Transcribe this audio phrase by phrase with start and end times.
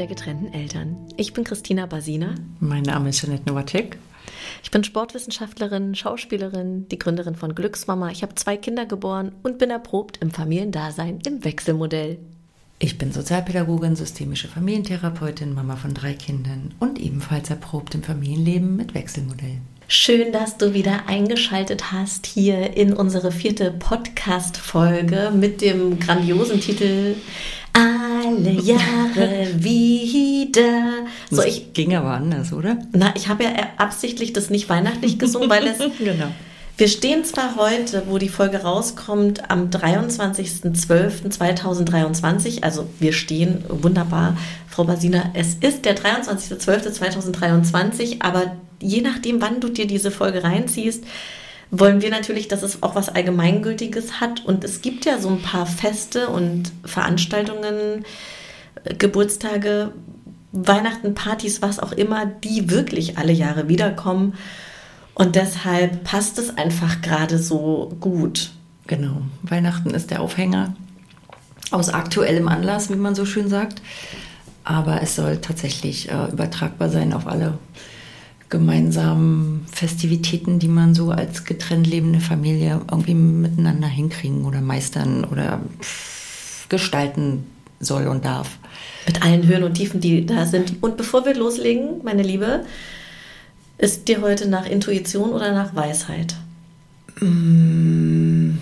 [0.00, 0.96] der getrennten Eltern.
[1.18, 2.34] Ich bin Christina Basina.
[2.58, 3.98] Mein Name ist Janette Nowacek.
[4.62, 8.10] Ich bin Sportwissenschaftlerin, Schauspielerin, die Gründerin von Glücksmama.
[8.10, 12.18] Ich habe zwei Kinder geboren und bin erprobt im Familiendasein im Wechselmodell.
[12.78, 18.94] Ich bin Sozialpädagogin, systemische Familientherapeutin, Mama von drei Kindern und ebenfalls erprobt im Familienleben mit
[18.94, 19.58] Wechselmodell.
[19.86, 27.16] Schön, dass du wieder eingeschaltet hast hier in unsere vierte Podcast-Folge mit dem grandiosen Titel
[27.72, 31.06] Alle Jahre wieder.
[31.30, 32.78] So, das ich ging aber anders, oder?
[32.92, 36.28] Na, ich habe ja absichtlich das nicht weihnachtlich gesungen, weil es genau.
[36.80, 44.84] Wir stehen zwar heute, wo die Folge rauskommt, am 23.12.2023, also wir stehen wunderbar, Frau
[44.84, 51.04] Basina, es ist der 23.12.2023, aber je nachdem, wann du dir diese Folge reinziehst,
[51.70, 54.44] wollen wir natürlich, dass es auch was Allgemeingültiges hat.
[54.44, 58.04] Und es gibt ja so ein paar Feste und Veranstaltungen,
[58.84, 59.92] äh, Geburtstage,
[60.52, 64.34] Weihnachten, Partys, was auch immer, die wirklich alle Jahre wiederkommen.
[65.14, 68.50] Und deshalb passt es einfach gerade so gut.
[68.86, 69.22] Genau.
[69.42, 70.74] Weihnachten ist der Aufhänger
[71.70, 73.80] aus aktuellem Anlass, wie man so schön sagt.
[74.64, 77.58] Aber es soll tatsächlich äh, übertragbar sein auf alle
[78.48, 85.62] gemeinsamen Festivitäten, die man so als getrennt lebende Familie irgendwie miteinander hinkriegen oder meistern oder
[86.68, 87.46] gestalten
[87.80, 88.58] soll und darf.
[89.06, 90.82] Mit allen Höhen und Tiefen, die da sind.
[90.82, 92.66] Und bevor wir loslegen, meine Liebe,
[93.78, 96.34] ist dir heute nach Intuition oder nach Weisheit?
[97.18, 98.58] Mmh,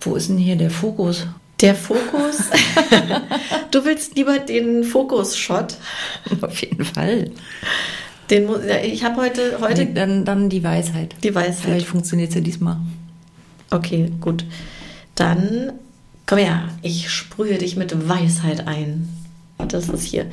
[0.00, 1.26] wo ist denn hier der Fokus?
[1.60, 2.48] Der Fokus?
[3.70, 5.76] du willst lieber den Fokus-Shot?
[6.40, 7.32] Auf jeden Fall.
[8.30, 8.48] Den,
[8.84, 9.84] ich habe heute, heute.
[9.84, 11.14] Nee, dann, dann die Weisheit.
[11.22, 11.56] Die Weisheit.
[11.56, 12.78] Vielleicht funktioniert sie ja diesmal.
[13.70, 14.44] Okay, gut.
[15.14, 15.72] Dann
[16.26, 19.08] komm her, ich sprühe dich mit Weisheit ein.
[19.68, 20.26] Das ist hier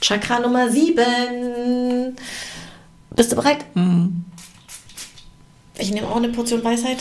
[0.00, 2.16] Chakra Nummer 7.
[3.14, 3.64] Bist du bereit?
[3.74, 4.24] Mhm.
[5.78, 6.98] Ich nehme auch eine Portion Weisheit.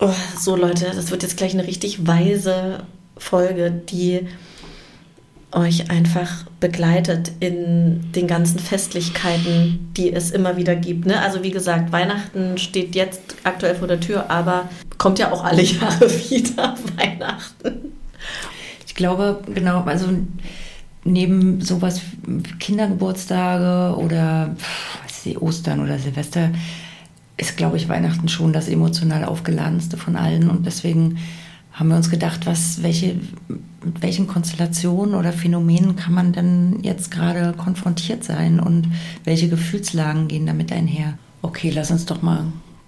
[0.00, 2.84] Oh, so, Leute, das wird jetzt gleich eine richtig weise
[3.16, 4.26] Folge, die
[5.56, 11.06] euch einfach begleitet in den ganzen Festlichkeiten, die es immer wieder gibt.
[11.06, 11.20] Ne?
[11.20, 14.68] Also wie gesagt, Weihnachten steht jetzt aktuell vor der Tür, aber
[14.98, 17.92] kommt ja auch alle Jahre wieder Weihnachten.
[18.86, 20.08] Ich glaube, genau, also
[21.04, 24.54] neben sowas wie Kindergeburtstage oder
[25.04, 26.50] weiß ich, Ostern oder Silvester
[27.38, 31.18] ist, glaube ich, Weihnachten schon das emotional aufgeladenste von allen und deswegen
[31.76, 33.20] haben wir uns gedacht, was, welche,
[33.84, 38.88] mit welchen Konstellationen oder Phänomenen kann man denn jetzt gerade konfrontiert sein und
[39.24, 41.18] welche Gefühlslagen gehen damit einher?
[41.42, 42.46] Okay, lass uns doch mal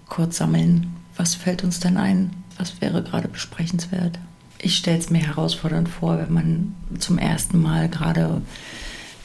[0.08, 0.94] kurz sammeln.
[1.16, 2.30] Was fällt uns denn ein?
[2.56, 4.18] Was wäre gerade besprechenswert?
[4.58, 8.40] Ich stelle es mir herausfordernd vor, wenn man zum ersten Mal gerade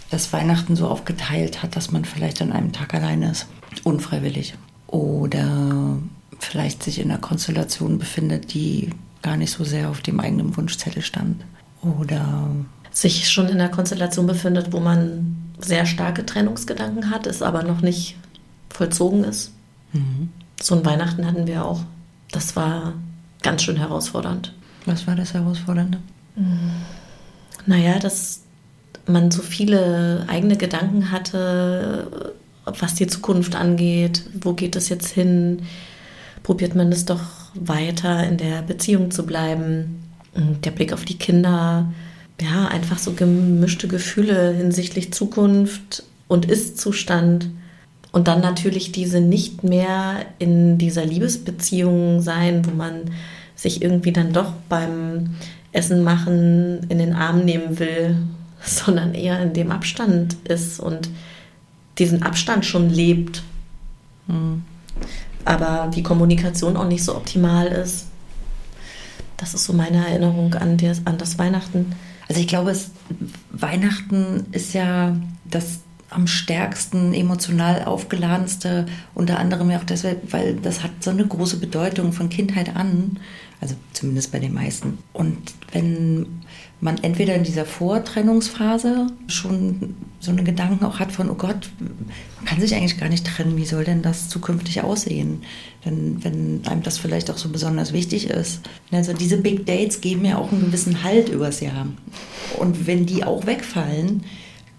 [0.09, 3.47] das Weihnachten so aufgeteilt hat, dass man vielleicht an einem Tag alleine ist,
[3.83, 4.55] unfreiwillig.
[4.87, 5.97] Oder
[6.39, 8.89] vielleicht sich in einer Konstellation befindet, die
[9.23, 11.43] gar nicht so sehr auf dem eigenen Wunschzettel stand.
[11.81, 12.49] Oder
[12.91, 17.81] sich schon in einer Konstellation befindet, wo man sehr starke Trennungsgedanken hat, es aber noch
[17.81, 18.15] nicht
[18.69, 19.51] vollzogen ist.
[19.93, 20.29] Mhm.
[20.61, 21.81] So ein Weihnachten hatten wir auch.
[22.31, 22.93] Das war
[23.41, 24.53] ganz schön herausfordernd.
[24.85, 25.99] Was war das Herausfordernde?
[27.65, 28.41] Naja, dass
[29.07, 32.31] man so viele eigene Gedanken hatte,
[32.65, 34.25] was die Zukunft angeht.
[34.41, 35.63] Wo geht es jetzt hin?
[36.43, 37.21] Probiert man es doch
[37.53, 40.03] weiter in der Beziehung zu bleiben.
[40.35, 41.91] Der Blick auf die Kinder,
[42.41, 47.49] ja, einfach so gemischte Gefühle hinsichtlich Zukunft und Ist-Zustand.
[48.11, 53.11] Und dann natürlich diese nicht mehr in dieser Liebesbeziehung sein, wo man
[53.55, 55.35] sich irgendwie dann doch beim
[55.71, 58.17] Essen machen in den Arm nehmen will,
[58.63, 61.09] sondern eher in dem Abstand ist und
[61.99, 63.43] diesen Abstand schon lebt.
[64.27, 64.63] Hm
[65.45, 68.07] aber die Kommunikation auch nicht so optimal ist.
[69.37, 71.93] Das ist so meine Erinnerung an, der, an das Weihnachten.
[72.29, 72.91] Also ich glaube, es,
[73.51, 75.79] Weihnachten ist ja das
[76.09, 78.85] am stärksten emotional aufgeladenste,
[79.15, 83.17] unter anderem ja auch deshalb, weil das hat so eine große Bedeutung von Kindheit an,
[83.63, 84.97] also zumindest bei den meisten.
[85.13, 85.37] Und
[85.71, 86.41] wenn
[86.81, 92.45] man entweder in dieser Vortrennungsphase schon so eine Gedanken auch hat von, oh Gott, man
[92.45, 95.43] kann sich eigentlich gar nicht trennen, wie soll denn das zukünftig aussehen?
[95.85, 98.59] Denn wenn einem das vielleicht auch so besonders wichtig ist.
[98.91, 101.87] Also diese Big Dates geben ja auch einen gewissen Halt übers Jahr.
[102.59, 104.25] Und wenn die auch wegfallen,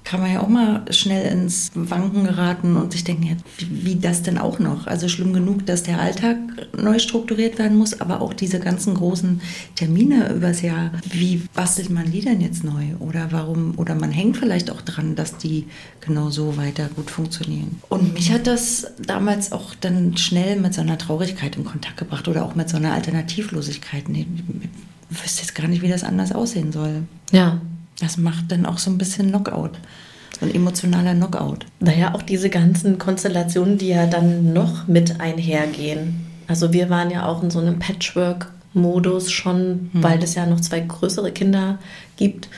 [0.05, 3.97] kann man ja auch mal schnell ins Wanken geraten und sich denken, ja, wie, wie,
[3.97, 4.87] das denn auch noch?
[4.87, 6.37] Also schlimm genug, dass der Alltag
[6.77, 9.41] neu strukturiert werden muss, aber auch diese ganzen großen
[9.77, 10.93] Termine übers Jahr.
[11.11, 12.95] Wie bastelt man die denn jetzt neu?
[12.99, 15.67] Oder warum, oder man hängt vielleicht auch dran, dass die
[16.03, 17.81] genau so weiter gut funktionieren.
[17.89, 22.29] Und mich hat das damals auch dann schnell mit so einer Traurigkeit in Kontakt gebracht
[22.29, 24.05] oder auch mit so einer Alternativlosigkeit.
[24.11, 24.27] Ich
[25.23, 27.05] wüsste jetzt gar nicht, wie das anders aussehen soll.
[27.33, 27.63] Ja,
[28.01, 29.73] das macht dann auch so ein bisschen Knockout.
[30.39, 31.67] So ein emotionaler Knockout.
[31.81, 36.27] Naja, auch diese ganzen Konstellationen, die ja dann noch mit einhergehen.
[36.49, 40.03] Also wir waren ja auch in so einem Patchwork-Modus schon, hm.
[40.03, 41.79] weil es ja noch zwei größere Kinder
[42.17, 42.49] gibt,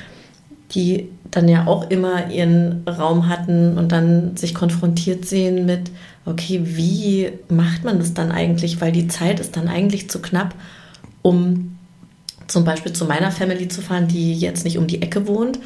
[0.72, 5.90] die dann ja auch immer ihren Raum hatten und dann sich konfrontiert sehen mit,
[6.24, 8.80] okay, wie macht man das dann eigentlich?
[8.80, 10.54] Weil die Zeit ist dann eigentlich zu knapp,
[11.22, 11.75] um
[12.46, 15.58] zum Beispiel zu meiner Family zu fahren, die jetzt nicht um die Ecke wohnt,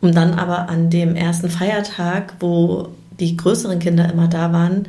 [0.00, 2.88] um dann aber an dem ersten Feiertag, wo
[3.18, 4.86] die größeren Kinder immer da waren,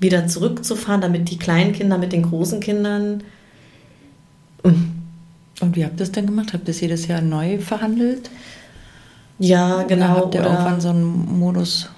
[0.00, 3.22] wieder zurückzufahren, damit die kleinen Kinder mit den großen Kindern.
[4.62, 4.98] Mm.
[5.60, 6.52] Und wie habt ihr das denn gemacht?
[6.52, 8.30] Habt ihr das jedes Jahr neu verhandelt?
[9.40, 10.04] Ja, genau.
[10.04, 11.88] Oder habt ihr oder, irgendwann so einen Modus?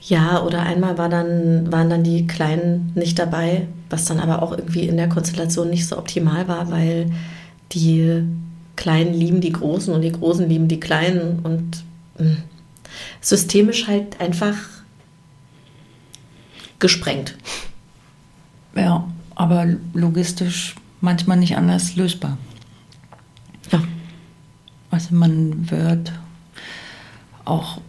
[0.00, 4.52] Ja, oder einmal war dann, waren dann die Kleinen nicht dabei, was dann aber auch
[4.52, 7.10] irgendwie in der Konstellation nicht so optimal war, weil
[7.74, 8.24] die
[8.76, 11.84] Kleinen lieben die Großen und die Großen lieben die Kleinen und
[12.18, 12.36] mh, hm,
[13.20, 14.56] systemisch halt einfach
[16.78, 17.36] gesprengt.
[18.74, 22.38] Ja, aber logistisch manchmal nicht anders lösbar.
[23.70, 23.82] Ja.
[24.90, 26.12] Also man wird
[27.44, 27.80] auch,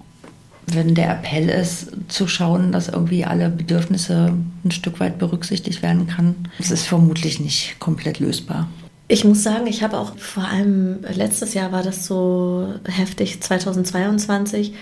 [0.67, 4.33] wenn der Appell ist, zu schauen, dass irgendwie alle Bedürfnisse
[4.63, 8.69] ein Stück weit berücksichtigt werden kann, es ist vermutlich nicht komplett lösbar.
[9.13, 14.73] Ich muss sagen, ich habe auch vor allem letztes Jahr war das so heftig, 2022.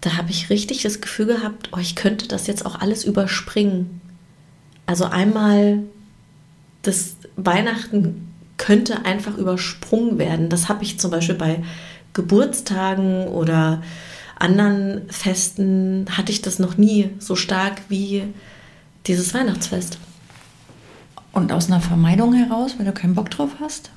[0.00, 4.00] Da habe ich richtig das Gefühl gehabt, oh, ich könnte das jetzt auch alles überspringen.
[4.86, 5.80] Also einmal
[6.82, 10.48] das Weihnachten könnte einfach übersprungen werden.
[10.48, 11.64] Das habe ich zum Beispiel bei
[12.12, 13.82] Geburtstagen oder
[14.38, 18.22] anderen Festen hatte ich das noch nie so stark wie
[19.08, 19.98] dieses Weihnachtsfest.
[21.32, 23.90] Und aus einer Vermeidung heraus, weil du keinen Bock drauf hast?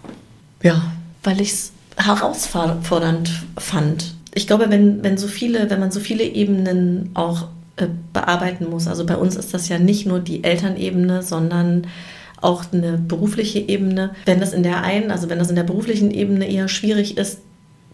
[0.61, 0.81] Ja,
[1.23, 4.15] weil ich es herausfordernd fand.
[4.33, 7.47] Ich glaube, wenn, wenn so viele, wenn man so viele Ebenen auch
[7.77, 11.87] äh, bearbeiten muss, also bei uns ist das ja nicht nur die Elternebene, sondern
[12.41, 14.11] auch eine berufliche Ebene.
[14.25, 17.39] Wenn das in der einen, also wenn das in der beruflichen Ebene eher schwierig ist,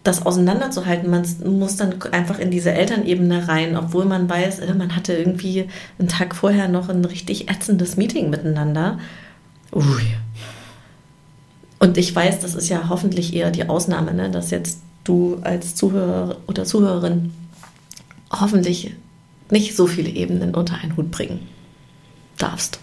[0.02, 1.10] das auseinanderzuhalten.
[1.10, 5.68] Man muss dann einfach in diese Elternebene rein, obwohl man weiß, äh, man hatte irgendwie
[5.98, 8.98] einen Tag vorher noch ein richtig ätzendes Meeting miteinander.
[9.72, 10.02] Ui.
[11.78, 14.30] Und ich weiß, das ist ja hoffentlich eher die Ausnahme, ne?
[14.30, 17.32] dass jetzt du als Zuhörer oder Zuhörerin
[18.30, 18.94] hoffentlich
[19.50, 21.48] nicht so viele Ebenen unter einen Hut bringen
[22.36, 22.80] darfst.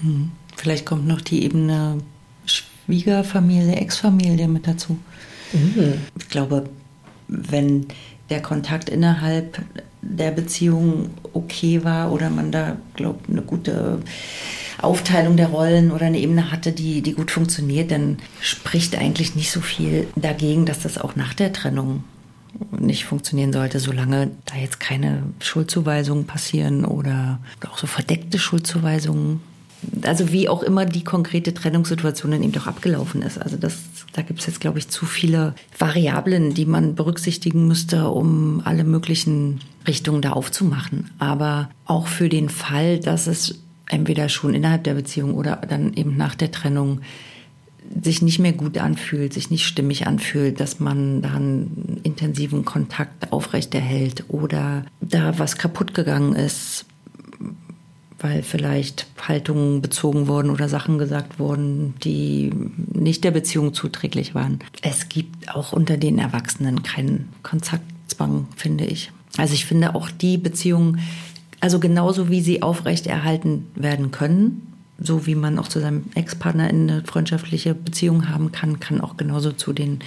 [0.00, 0.30] Hm.
[0.56, 1.98] Vielleicht kommt noch die Ebene
[2.46, 4.98] Schwiegerfamilie, Ex-Familie mit dazu.
[5.52, 5.94] Mhm.
[6.18, 6.68] Ich glaube,
[7.28, 7.86] wenn
[8.30, 9.62] der Kontakt innerhalb
[10.02, 14.00] der Beziehung okay war oder man da, glaube eine gute
[14.80, 19.50] Aufteilung der Rollen oder eine Ebene hatte, die, die gut funktioniert, dann spricht eigentlich nicht
[19.50, 22.04] so viel dagegen, dass das auch nach der Trennung
[22.78, 29.40] nicht funktionieren sollte, solange da jetzt keine Schuldzuweisungen passieren oder auch so verdeckte Schuldzuweisungen.
[30.02, 33.38] Also wie auch immer die konkrete Trennungssituation dann eben doch abgelaufen ist.
[33.38, 33.78] Also das,
[34.12, 38.84] da gibt es jetzt, glaube ich, zu viele Variablen, die man berücksichtigen müsste, um alle
[38.84, 41.10] möglichen Richtungen da aufzumachen.
[41.18, 46.16] Aber auch für den Fall, dass es entweder schon innerhalb der Beziehung oder dann eben
[46.16, 47.00] nach der Trennung
[48.02, 53.32] sich nicht mehr gut anfühlt, sich nicht stimmig anfühlt, dass man da einen intensiven Kontakt
[53.32, 56.84] aufrechterhält oder da was kaputt gegangen ist,
[58.18, 62.52] weil vielleicht Haltungen bezogen wurden oder Sachen gesagt wurden, die
[62.92, 64.58] nicht der Beziehung zuträglich waren.
[64.82, 69.12] Es gibt auch unter den Erwachsenen keinen Kontaktzwang, finde ich.
[69.36, 71.00] Also ich finde auch die Beziehungen,
[71.60, 74.62] also genauso wie sie aufrechterhalten werden können,
[74.98, 79.52] so wie man auch zu seinem Ex-Partner eine freundschaftliche Beziehung haben kann, kann auch genauso
[79.52, 80.00] zu den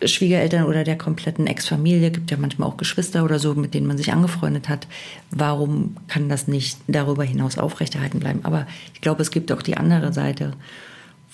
[0.00, 3.98] Ex-Schwiegereltern oder der kompletten Ex-Familie, gibt ja manchmal auch Geschwister oder so, mit denen man
[3.98, 4.86] sich angefreundet hat.
[5.30, 8.40] Warum kann das nicht darüber hinaus aufrechterhalten bleiben?
[8.42, 10.52] Aber ich glaube, es gibt auch die andere Seite,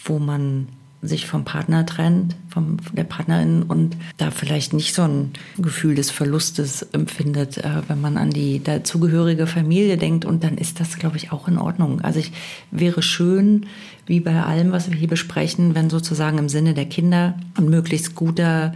[0.04, 0.68] wo man
[1.02, 6.10] sich vom Partner trennt, von der Partnerin und da vielleicht nicht so ein Gefühl des
[6.10, 10.24] Verlustes empfindet, äh, wenn man an die dazugehörige Familie denkt.
[10.24, 12.00] Und dann ist das, glaube ich, auch in Ordnung.
[12.00, 12.32] Also ich
[12.70, 13.66] wäre schön,
[14.06, 18.14] wie bei allem, was wir hier besprechen, wenn sozusagen im Sinne der Kinder ein möglichst
[18.14, 18.72] guter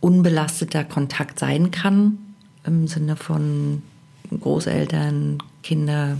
[0.00, 2.18] unbelasteter Kontakt sein kann,
[2.64, 3.82] im Sinne von
[4.30, 6.18] Großeltern, Kinder,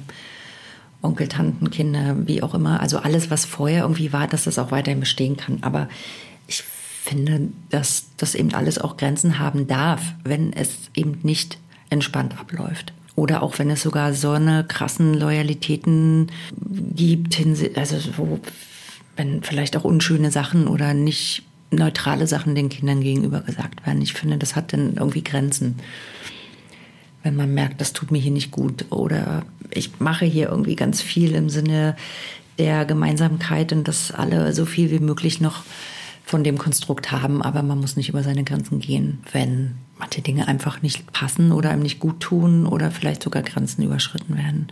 [1.03, 2.81] Onkel, Tanten, Kinder, wie auch immer.
[2.81, 5.59] Also alles, was vorher irgendwie war, dass das auch weiterhin bestehen kann.
[5.63, 5.89] Aber
[6.47, 11.59] ich finde, dass das eben alles auch Grenzen haben darf, wenn es eben nicht
[11.91, 12.93] entspannt abläuft.
[13.15, 16.31] Oder auch wenn es sogar so eine krassen Loyalitäten
[16.95, 17.41] gibt,
[17.77, 18.41] also so,
[19.17, 24.03] wenn vielleicht auch unschöne Sachen oder nicht neutrale Sachen den Kindern gegenüber gesagt werden.
[24.03, 25.77] Ich finde, das hat dann irgendwie Grenzen.
[27.23, 31.03] Wenn man merkt, das tut mir hier nicht gut oder ich mache hier irgendwie ganz
[31.03, 31.97] viel im Sinne
[32.59, 35.63] der Gemeinsamkeit und dass alle so viel wie möglich noch
[36.25, 40.47] von dem Konstrukt haben, aber man muss nicht über seine Grenzen gehen, wenn manche Dinge
[40.47, 44.69] einfach nicht passen oder einem nicht gut tun oder vielleicht sogar Grenzen überschritten werden.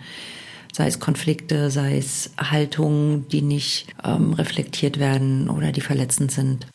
[0.72, 6.66] Sei es Konflikte, sei es Haltungen, die nicht ähm, reflektiert werden oder die verletzend sind.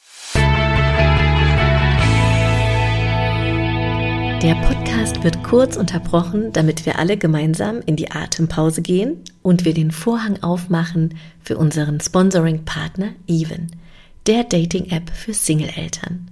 [4.41, 9.75] Der Podcast wird kurz unterbrochen, damit wir alle gemeinsam in die Atempause gehen und wir
[9.75, 13.67] den Vorhang aufmachen für unseren Sponsoring-Partner Even
[14.25, 16.31] der Dating-App für Single-Eltern.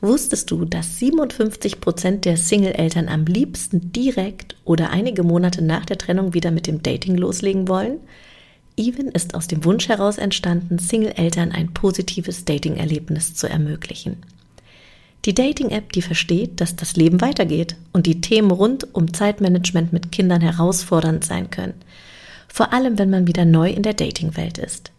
[0.00, 5.98] Wusstest du, dass 57 Prozent der Single-Eltern am liebsten direkt oder einige Monate nach der
[5.98, 7.98] Trennung wieder mit dem Dating loslegen wollen?
[8.76, 14.16] Even ist aus dem Wunsch heraus entstanden, Single-Eltern ein positives Dating-Erlebnis zu ermöglichen.
[15.24, 20.12] Die Dating-App, die versteht, dass das Leben weitergeht und die Themen rund um Zeitmanagement mit
[20.12, 21.74] Kindern herausfordernd sein können.
[22.48, 24.92] Vor allem, wenn man wieder neu in der Dating-Welt ist.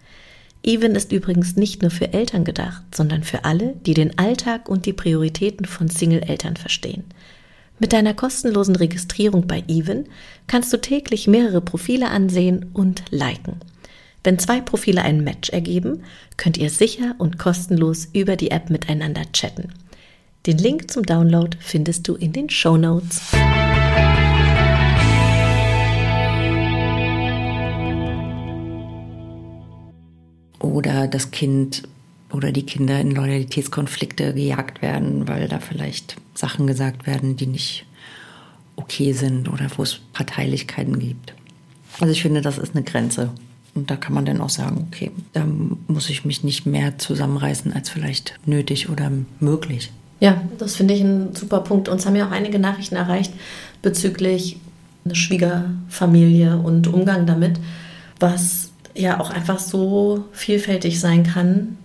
[0.64, 4.88] Even ist übrigens nicht nur für Eltern gedacht, sondern für alle, die den Alltag und
[4.88, 7.04] die Prioritäten von Single-Eltern verstehen.
[7.78, 10.06] Mit deiner kostenlosen Registrierung bei Even
[10.48, 13.60] kannst du täglich mehrere Profile ansehen und liken.
[14.24, 16.02] Wenn zwei Profile ein Match ergeben,
[16.36, 19.72] könnt ihr sicher und kostenlos über die App miteinander chatten.
[20.46, 23.32] Den Link zum Download findest du in den Show Notes.
[30.60, 31.84] oder das Kind
[32.32, 37.86] oder die Kinder in Loyalitätskonflikte gejagt werden, weil da vielleicht Sachen gesagt werden, die nicht
[38.76, 41.34] okay sind oder wo es Parteilichkeiten gibt.
[42.00, 43.30] Also ich finde, das ist eine Grenze.
[43.74, 45.46] Und da kann man dann auch sagen, okay, da
[45.88, 49.92] muss ich mich nicht mehr zusammenreißen als vielleicht nötig oder möglich.
[50.20, 51.90] Ja, das finde ich ein super Punkt.
[51.90, 53.34] Uns haben ja auch einige Nachrichten erreicht
[53.82, 54.58] bezüglich
[55.04, 57.60] einer Schwiegerfamilie und Umgang damit,
[58.20, 61.78] was ja auch einfach so vielfältig sein kann,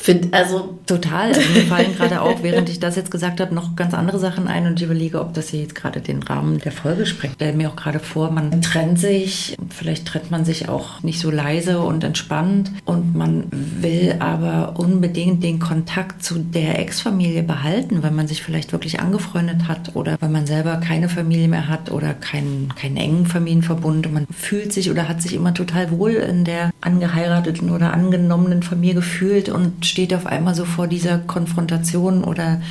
[0.00, 1.28] Find, also total.
[1.28, 4.48] Also mir fallen gerade auch, während ich das jetzt gesagt habe, noch ganz andere Sachen
[4.48, 7.34] ein und ich überlege, ob das hier jetzt gerade den Rahmen der Folge sprengt.
[7.36, 11.30] Stell mir auch gerade vor, man trennt sich, vielleicht trennt man sich auch nicht so
[11.30, 18.10] leise und entspannt und man will aber unbedingt den Kontakt zu der Ex-Familie behalten, weil
[18.10, 22.14] man sich vielleicht wirklich angefreundet hat oder weil man selber keine Familie mehr hat oder
[22.14, 24.06] keinen, keinen engen Familienverbund.
[24.06, 28.62] Und man fühlt sich oder hat sich immer total wohl in der angeheirateten oder angenommenen
[28.62, 32.62] Familie gefühlt und steht auf einmal so vor dieser Konfrontation oder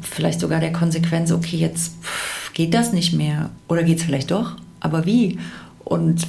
[0.00, 1.94] vielleicht sogar der Konsequenz, okay, jetzt
[2.54, 5.38] geht das nicht mehr oder geht es vielleicht doch, aber wie?
[5.84, 6.26] Und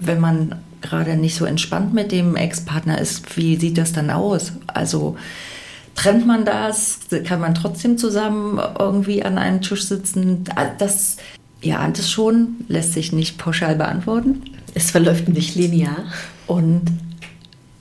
[0.00, 4.52] wenn man gerade nicht so entspannt mit dem Ex-Partner ist, wie sieht das dann aus?
[4.66, 5.16] Also
[5.94, 7.00] trennt man das?
[7.24, 10.44] Kann man trotzdem zusammen irgendwie an einem Tisch sitzen?
[10.78, 11.16] Das,
[11.60, 14.42] ihr ahnt es schon, lässt sich nicht pauschal beantworten.
[14.74, 16.04] Es verläuft nicht linear.
[16.46, 16.82] Und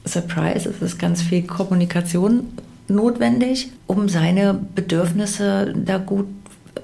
[0.05, 2.47] Surprise, es ist ganz viel Kommunikation
[2.87, 6.27] notwendig, um seine Bedürfnisse da gut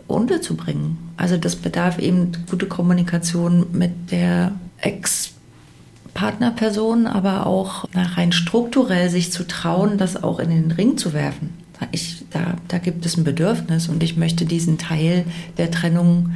[0.08, 0.98] unterzubringen.
[1.18, 9.48] Also das bedarf eben gute Kommunikation mit der Ex-Partnerperson, aber auch rein strukturell sich zu
[9.48, 11.52] trauen, das auch in den Ring zu werfen.
[11.92, 15.26] Ich, da, da gibt es ein Bedürfnis und ich möchte diesen Teil
[15.58, 16.36] der Trennung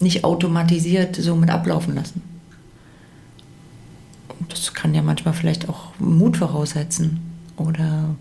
[0.00, 2.31] nicht automatisiert so mit ablaufen lassen
[4.48, 7.20] das kann ja manchmal vielleicht auch Mut voraussetzen.
[7.56, 8.16] Oder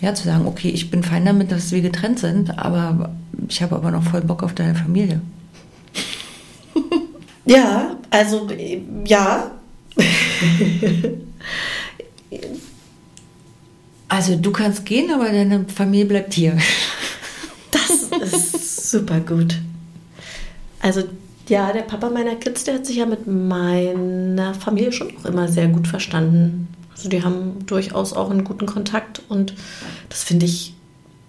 [0.00, 3.14] ja, zu sagen, okay, ich bin fein damit, dass wir getrennt sind, aber
[3.48, 5.20] ich habe aber noch voll Bock auf deine Familie.
[7.46, 8.48] Ja, also
[9.04, 9.50] ja.
[14.08, 16.56] also du kannst gehen, aber deine Familie bleibt hier.
[17.70, 17.90] Das
[18.32, 19.60] ist super gut.
[20.80, 21.02] Also
[21.48, 25.48] ja, der Papa meiner Kids, der hat sich ja mit meiner Familie schon auch immer
[25.48, 26.68] sehr gut verstanden.
[26.92, 29.54] Also die haben durchaus auch einen guten Kontakt und
[30.08, 30.74] das finde ich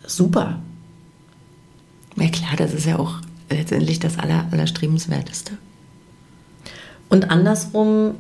[0.06, 0.60] super.
[2.16, 3.16] Ja klar, das ist ja auch
[3.50, 5.58] letztendlich das Aller, Allerstrebenswerteste.
[7.10, 8.16] Und andersrum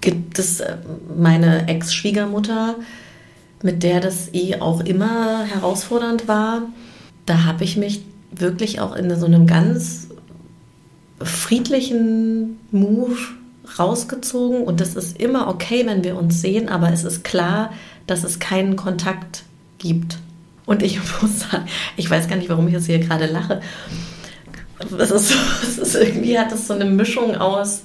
[0.00, 0.76] gibt es äh,
[1.16, 2.76] meine Ex-Schwiegermutter,
[3.62, 6.62] mit der das eh auch immer herausfordernd war,
[7.24, 10.08] da habe ich mich wirklich auch in so einem ganz
[11.22, 13.16] friedlichen Move
[13.78, 17.72] rausgezogen und es ist immer okay, wenn wir uns sehen, aber es ist klar,
[18.06, 19.44] dass es keinen Kontakt
[19.78, 20.18] gibt.
[20.66, 21.66] Und ich muss sagen,
[21.96, 23.60] ich weiß gar nicht, warum ich jetzt hier gerade lache.
[24.98, 27.82] Es ist, es ist irgendwie hat das so eine Mischung aus,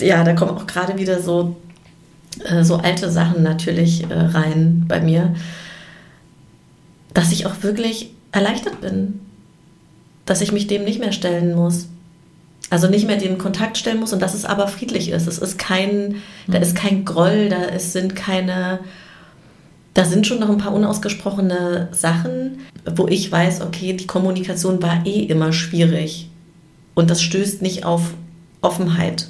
[0.00, 1.56] ja, da kommen auch gerade wieder so,
[2.44, 5.34] äh, so alte Sachen natürlich äh, rein bei mir,
[7.14, 9.20] dass ich auch wirklich erleichtert bin,
[10.26, 11.88] dass ich mich dem nicht mehr stellen muss.
[12.68, 15.26] Also nicht mehr den Kontakt stellen muss und dass es aber friedlich ist.
[15.26, 16.16] Es ist kein,
[16.48, 18.80] da ist kein Groll, da ist, sind keine,
[19.94, 25.06] da sind schon noch ein paar unausgesprochene Sachen, wo ich weiß, okay, die Kommunikation war
[25.06, 26.28] eh immer schwierig.
[26.94, 28.14] Und das stößt nicht auf
[28.62, 29.28] Offenheit.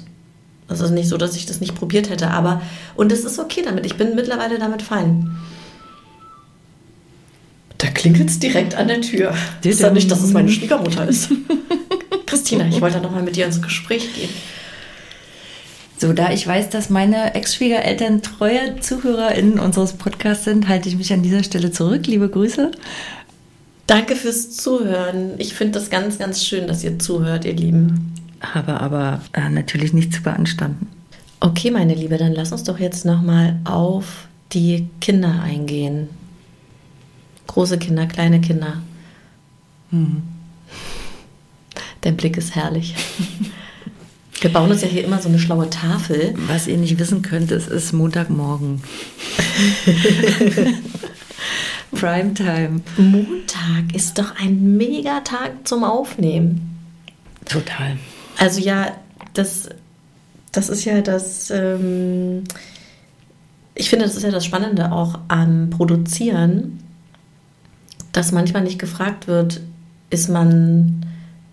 [0.67, 2.61] Es ist nicht so, dass ich das nicht probiert hätte, aber
[2.95, 3.85] und es ist okay damit.
[3.85, 5.37] Ich bin mittlerweile damit fein.
[7.77, 9.33] Da klingelt es direkt an der Tür.
[9.61, 11.29] Das ist ja nicht, dass es meine Schwiegermutter ist.
[12.25, 14.29] Christina, ich wollte noch mal mit dir ins Gespräch gehen.
[15.99, 21.11] So, da ich weiß, dass meine Ex-Schwiegereltern treue ZuhörerInnen unseres Podcasts sind, halte ich mich
[21.11, 22.05] an dieser Stelle zurück.
[22.05, 22.71] Liebe Grüße.
[23.87, 25.31] Danke fürs Zuhören.
[25.37, 28.13] Ich finde das ganz, ganz schön, dass ihr zuhört, ihr Lieben.
[28.41, 30.87] Habe aber äh, natürlich nicht zu beanstanden.
[31.39, 36.09] Okay, meine Liebe, dann lass uns doch jetzt noch mal auf die Kinder eingehen.
[37.47, 38.81] Große Kinder, kleine Kinder.
[39.91, 40.23] Hm.
[42.01, 42.95] Dein Blick ist herrlich.
[44.39, 46.35] Wir bauen uns ja hier immer so eine schlaue Tafel.
[46.47, 48.83] Was ihr nicht wissen könnt, es ist Montagmorgen.
[51.91, 52.81] Primetime.
[52.97, 56.77] Montag ist doch ein Megatag zum Aufnehmen.
[57.45, 57.97] Total.
[58.37, 58.95] Also ja,
[59.33, 59.69] das,
[60.51, 62.43] das ist ja das, ähm,
[63.73, 66.79] ich finde, das ist ja das Spannende auch am Produzieren,
[68.17, 69.61] dass manchmal nicht gefragt wird,
[70.09, 71.05] ist man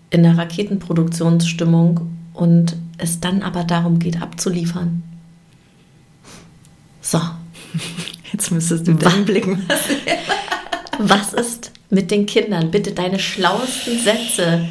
[0.09, 5.03] in der Raketenproduktionsstimmung und es dann aber darum geht, abzuliefern.
[7.01, 7.21] So.
[8.31, 9.67] Jetzt müsstest du deinen Blick machen.
[10.97, 12.71] Was ist mit den Kindern?
[12.71, 14.67] Bitte deine schlauesten Sätze.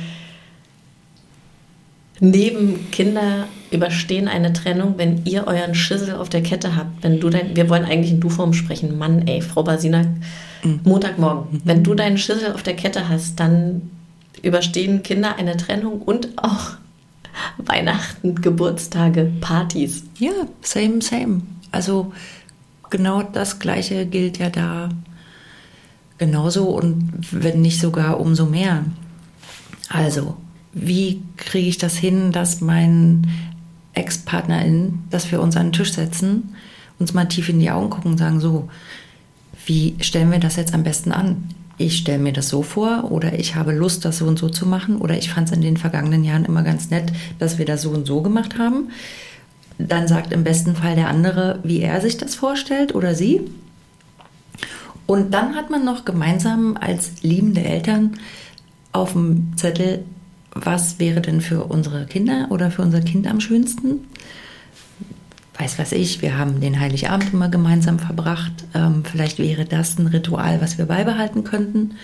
[2.18, 7.04] Neben Kinder überstehen eine Trennung, wenn ihr euren Schissel auf der Kette habt.
[7.04, 8.98] Wenn du dein, wir wollen eigentlich in Du-Form sprechen.
[8.98, 10.04] Mann, ey, Frau Basina,
[10.64, 10.80] mhm.
[10.84, 11.60] Montagmorgen.
[11.64, 13.90] Wenn du deinen Schissel auf der Kette hast, dann
[14.42, 16.72] überstehen Kinder eine Trennung und auch
[17.58, 20.04] Weihnachten, Geburtstage, Partys.
[20.18, 21.42] Ja, same, same.
[21.70, 22.12] Also
[22.90, 24.88] genau das Gleiche gilt ja da
[26.18, 28.84] genauso und wenn nicht sogar umso mehr.
[29.88, 30.36] Also,
[30.72, 33.26] wie kriege ich das hin, dass mein
[33.94, 36.54] Ex-Partnerin, dass wir uns an den Tisch setzen,
[36.98, 38.68] uns mal tief in die Augen gucken und sagen, so,
[39.66, 41.48] wie stellen wir das jetzt am besten an?
[41.76, 44.66] ich stelle mir das so vor oder ich habe Lust, das so und so zu
[44.66, 47.82] machen oder ich fand es in den vergangenen Jahren immer ganz nett, dass wir das
[47.82, 48.90] so und so gemacht haben.
[49.78, 53.40] Dann sagt im besten Fall der andere, wie er sich das vorstellt oder sie.
[55.06, 58.18] Und dann hat man noch gemeinsam als liebende Eltern
[58.92, 60.04] auf dem Zettel,
[60.54, 64.06] was wäre denn für unsere Kinder oder für unser Kind am schönsten?
[65.58, 68.52] Weiß was ich, wir haben den Heiligabend immer gemeinsam verbracht.
[68.74, 71.94] Ähm, vielleicht wäre das ein Ritual, was wir beibehalten könnten.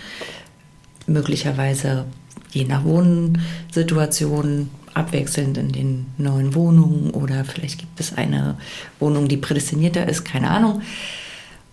[1.07, 2.05] Möglicherweise
[2.51, 8.57] je nach Wohnsituation abwechselnd in den neuen Wohnungen oder vielleicht gibt es eine
[8.99, 10.81] Wohnung, die prädestinierter ist, keine Ahnung.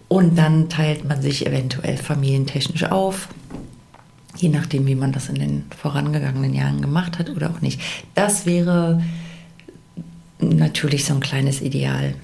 [0.09, 3.29] Und dann teilt man sich eventuell familientechnisch auf,
[4.37, 7.81] je nachdem, wie man das in den vorangegangenen Jahren gemacht hat oder auch nicht.
[8.15, 9.03] Das wäre
[10.41, 12.15] natürlich so ein kleines Ideal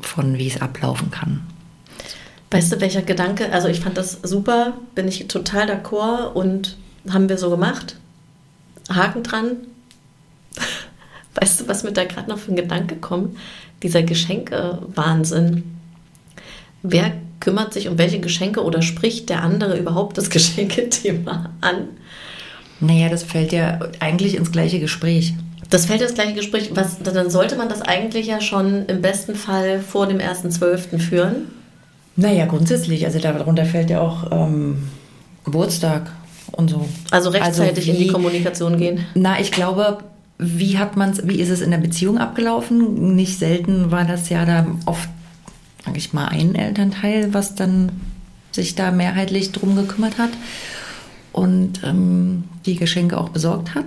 [0.00, 1.46] von, wie es ablaufen kann.
[2.50, 6.76] Weißt du, welcher Gedanke, also ich fand das super, bin ich total d'accord und
[7.08, 7.96] haben wir so gemacht.
[8.88, 9.56] Haken dran.
[11.34, 13.36] Weißt du, was mir da gerade noch für ein Gedanke kommt?
[13.82, 15.64] Dieser Geschenke-Wahnsinn.
[16.82, 21.88] Wer kümmert sich um welche Geschenke oder spricht der andere überhaupt das Geschenkethema an?
[22.78, 25.34] Naja, das fällt ja eigentlich ins gleiche Gespräch.
[25.70, 26.70] Das fällt das gleiche Gespräch.
[26.74, 30.98] Was, dann sollte man das eigentlich ja schon im besten Fall vor dem 1.12.
[30.98, 31.48] führen.
[32.16, 33.04] Naja, grundsätzlich.
[33.04, 34.88] Also darunter fällt ja auch ähm,
[35.44, 36.10] Geburtstag
[36.52, 36.88] und so.
[37.10, 39.06] Also rechtzeitig also wie, in die Kommunikation gehen.
[39.14, 39.98] Na, ich glaube,
[40.38, 43.14] wie hat man's, wie ist es in der Beziehung abgelaufen?
[43.16, 45.08] Nicht selten war das ja da oft,
[45.84, 47.90] sage ich mal, ein Elternteil, was dann
[48.52, 50.30] sich da mehrheitlich drum gekümmert hat
[51.32, 53.86] und ähm, die Geschenke auch besorgt hat.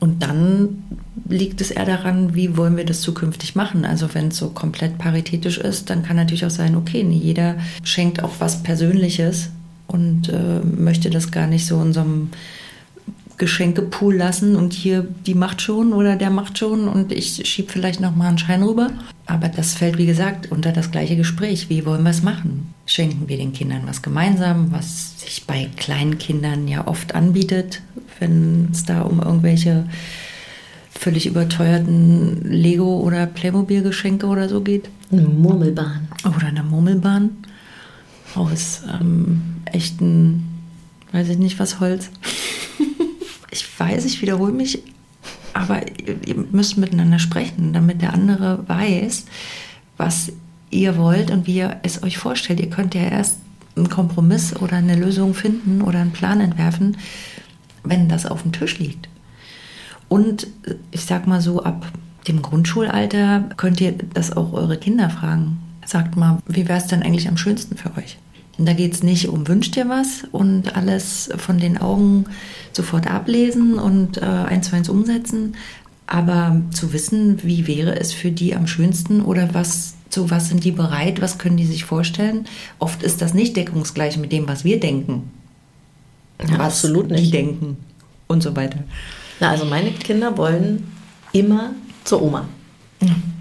[0.00, 0.84] Und dann
[1.28, 3.84] liegt es eher daran, wie wollen wir das zukünftig machen.
[3.84, 7.56] Also wenn es so komplett paritätisch ist, dann kann natürlich auch sein, okay, nicht jeder
[7.82, 9.50] schenkt auch was Persönliches
[9.86, 12.30] und äh, möchte das gar nicht so in so einem
[13.38, 18.00] Geschenkepool lassen und hier die macht schon oder der macht schon und ich schiebe vielleicht
[18.00, 18.90] noch mal einen Schein rüber.
[19.26, 21.68] Aber das fällt, wie gesagt, unter das gleiche Gespräch.
[21.68, 22.72] Wie wollen wir es machen?
[22.86, 27.82] Schenken wir den Kindern was gemeinsam, was sich bei kleinen Kindern ja oft anbietet,
[28.20, 29.88] wenn es da um irgendwelche
[30.90, 34.88] völlig überteuerten Lego- oder Playmobil-Geschenke oder so geht.
[35.10, 36.08] Eine Murmelbahn.
[36.24, 37.30] Oder eine Murmelbahn
[38.34, 40.44] aus ähm, echten,
[41.12, 42.10] weiß ich nicht was, Holz.
[43.50, 44.82] ich weiß, ich wiederhole mich,
[45.52, 49.26] aber ihr, ihr müsst miteinander sprechen, damit der andere weiß,
[49.96, 50.32] was
[50.70, 52.60] ihr wollt und wie ihr es euch vorstellt.
[52.60, 53.38] Ihr könnt ja erst
[53.76, 56.96] einen Kompromiss oder eine Lösung finden oder einen Plan entwerfen,
[57.84, 59.08] wenn das auf dem Tisch liegt.
[60.08, 60.46] Und
[60.90, 61.86] ich sag mal so, ab
[62.28, 65.58] dem Grundschulalter könnt ihr das auch eure Kinder fragen.
[65.84, 68.18] Sagt mal, wie wäre es denn eigentlich am schönsten für euch?
[68.58, 72.24] Und da geht es nicht um wünscht dir was und alles von den Augen
[72.72, 75.56] sofort ablesen und äh, eins zu eins umsetzen,
[76.06, 80.64] aber zu wissen, wie wäre es für die am schönsten oder was, zu was sind
[80.64, 82.46] die bereit, was können die sich vorstellen.
[82.78, 85.30] Oft ist das nicht deckungsgleich mit dem, was wir denken.
[86.40, 87.34] Ja, was absolut die nicht.
[87.34, 87.76] denken
[88.26, 88.78] und so weiter.
[89.40, 90.86] Na, also meine Kinder wollen
[91.32, 91.72] immer
[92.04, 92.48] zur Oma.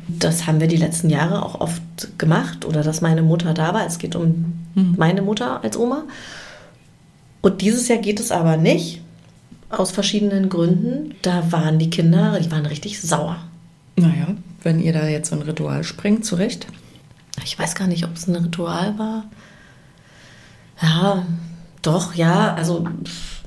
[0.09, 1.81] Das haben wir die letzten Jahre auch oft
[2.17, 3.85] gemacht oder dass meine Mutter da war.
[3.87, 4.95] Es geht um Mhm.
[4.97, 6.03] meine Mutter als Oma.
[7.41, 9.01] Und dieses Jahr geht es aber nicht,
[9.69, 11.15] aus verschiedenen Gründen.
[11.21, 13.37] Da waren die Kinder, die waren richtig sauer.
[13.97, 14.27] Naja,
[14.65, 16.67] wenn ihr da jetzt so ein Ritual springt, zurecht.
[17.43, 19.25] Ich weiß gar nicht, ob es ein Ritual war.
[20.81, 21.25] Ja,
[21.81, 22.55] doch, ja.
[22.55, 22.85] Also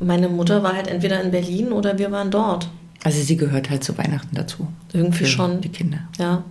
[0.01, 2.71] meine Mutter war halt entweder in Berlin oder wir waren dort.
[3.03, 4.69] Also sie gehört halt zu Weihnachten dazu.
[4.93, 5.61] Irgendwie schon.
[5.61, 5.99] Die Kinder.
[6.19, 6.45] Ja.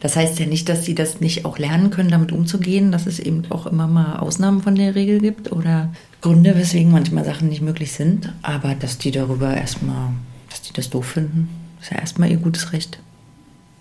[0.00, 3.20] Das heißt ja nicht, dass sie das nicht auch lernen können, damit umzugehen, dass es
[3.20, 7.62] eben auch immer mal Ausnahmen von der Regel gibt oder Gründe, weswegen manchmal Sachen nicht
[7.62, 8.32] möglich sind.
[8.42, 10.10] Aber dass die darüber erstmal,
[10.50, 11.48] dass die das doof finden,
[11.80, 12.98] ist ja erstmal ihr gutes Recht.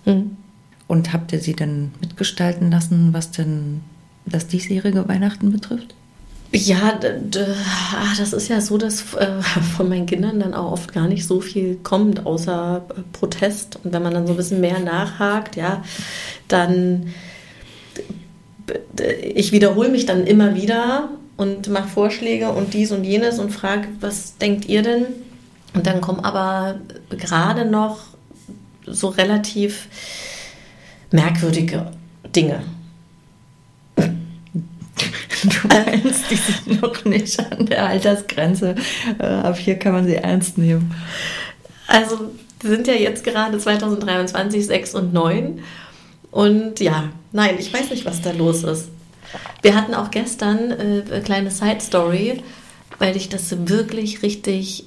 [0.06, 0.38] Hm.
[0.88, 3.82] Und habt ihr sie denn mitgestalten lassen, was denn
[4.26, 5.96] das diesjährige Weihnachten betrifft?
[6.56, 9.42] Ja, ah, das ist ja so, dass äh,
[9.76, 13.80] von meinen Kindern dann auch oft gar nicht so viel kommt, außer äh, Protest.
[13.84, 15.84] Und wenn man dann so ein bisschen mehr nachhakt, ja,
[16.48, 17.08] dann
[19.36, 23.88] ich wiederhole mich dann immer wieder und mache Vorschläge und dies und jenes und frage,
[24.00, 25.06] was denkt ihr denn?
[25.74, 26.76] Und dann kommen aber
[27.10, 28.13] gerade noch
[28.86, 29.88] so relativ
[31.12, 31.92] merkwürdige
[32.36, 32.64] Dinge.
[35.44, 38.76] Du meinst, die sind noch nicht an der Altersgrenze.
[39.20, 40.94] Äh, Ab hier kann man sie ernst nehmen.
[41.88, 45.60] Also wir sind ja jetzt gerade 2023, 6 und 9.
[46.32, 48.88] Und ja, nein, ich weiß nicht, was da los ist.
[49.62, 52.42] Wir hatten auch gestern äh, eine kleine Side-Story,
[53.00, 54.86] weil ich das wirklich richtig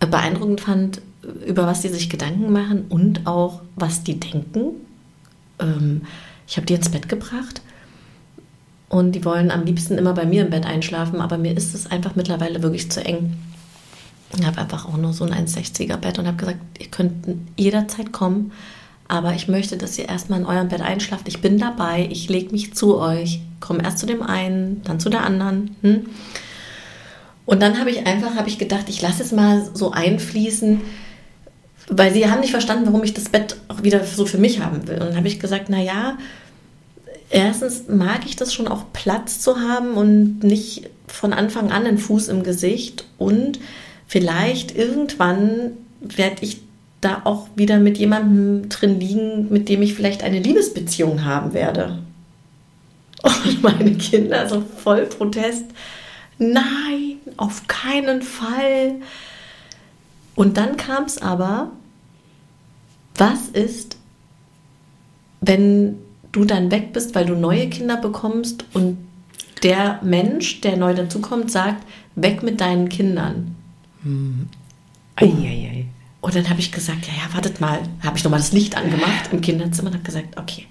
[0.00, 1.00] äh, beeindruckend fand,
[1.46, 4.72] über was die sich Gedanken machen und auch, was die denken.
[5.58, 6.02] Ähm,
[6.46, 7.60] ich habe die ins Bett gebracht
[8.88, 11.90] und die wollen am liebsten immer bei mir im Bett einschlafen, aber mir ist es
[11.90, 13.36] einfach mittlerweile wirklich zu eng.
[14.38, 18.12] Ich habe einfach auch nur so ein 1,60er Bett und habe gesagt, ihr könnt jederzeit
[18.12, 18.52] kommen,
[19.08, 21.28] aber ich möchte, dass ihr erstmal in eurem Bett einschlaft.
[21.28, 25.08] Ich bin dabei, ich lege mich zu euch, komme erst zu dem einen, dann zu
[25.08, 25.76] der anderen.
[25.82, 26.06] Hm?
[27.44, 30.80] Und dann habe ich einfach, habe ich gedacht, ich lasse es mal so einfließen,
[31.88, 34.86] weil sie haben nicht verstanden, warum ich das Bett auch wieder so für mich haben
[34.88, 34.96] will.
[34.96, 36.18] Und dann habe ich gesagt, na ja,
[37.30, 41.98] erstens mag ich das schon auch Platz zu haben und nicht von Anfang an einen
[41.98, 43.60] Fuß im Gesicht und
[44.06, 46.60] vielleicht irgendwann werde ich
[47.00, 51.98] da auch wieder mit jemandem drin liegen, mit dem ich vielleicht eine Liebesbeziehung haben werde.
[53.22, 55.64] Und meine Kinder so voll Protest.
[56.38, 58.96] Nein, auf keinen Fall.
[60.36, 61.72] Und dann kam es aber,
[63.16, 63.96] was ist,
[65.40, 65.96] wenn
[66.30, 68.98] du dann weg bist, weil du neue Kinder bekommst und
[69.62, 73.56] der Mensch, der neu dazukommt, sagt, weg mit deinen Kindern.
[75.16, 75.86] Eieiei.
[76.20, 77.80] Und dann habe ich gesagt, ja, ja, wartet mal.
[78.02, 80.66] Habe ich nochmal das Licht angemacht im Kinderzimmer und habe gesagt, okay,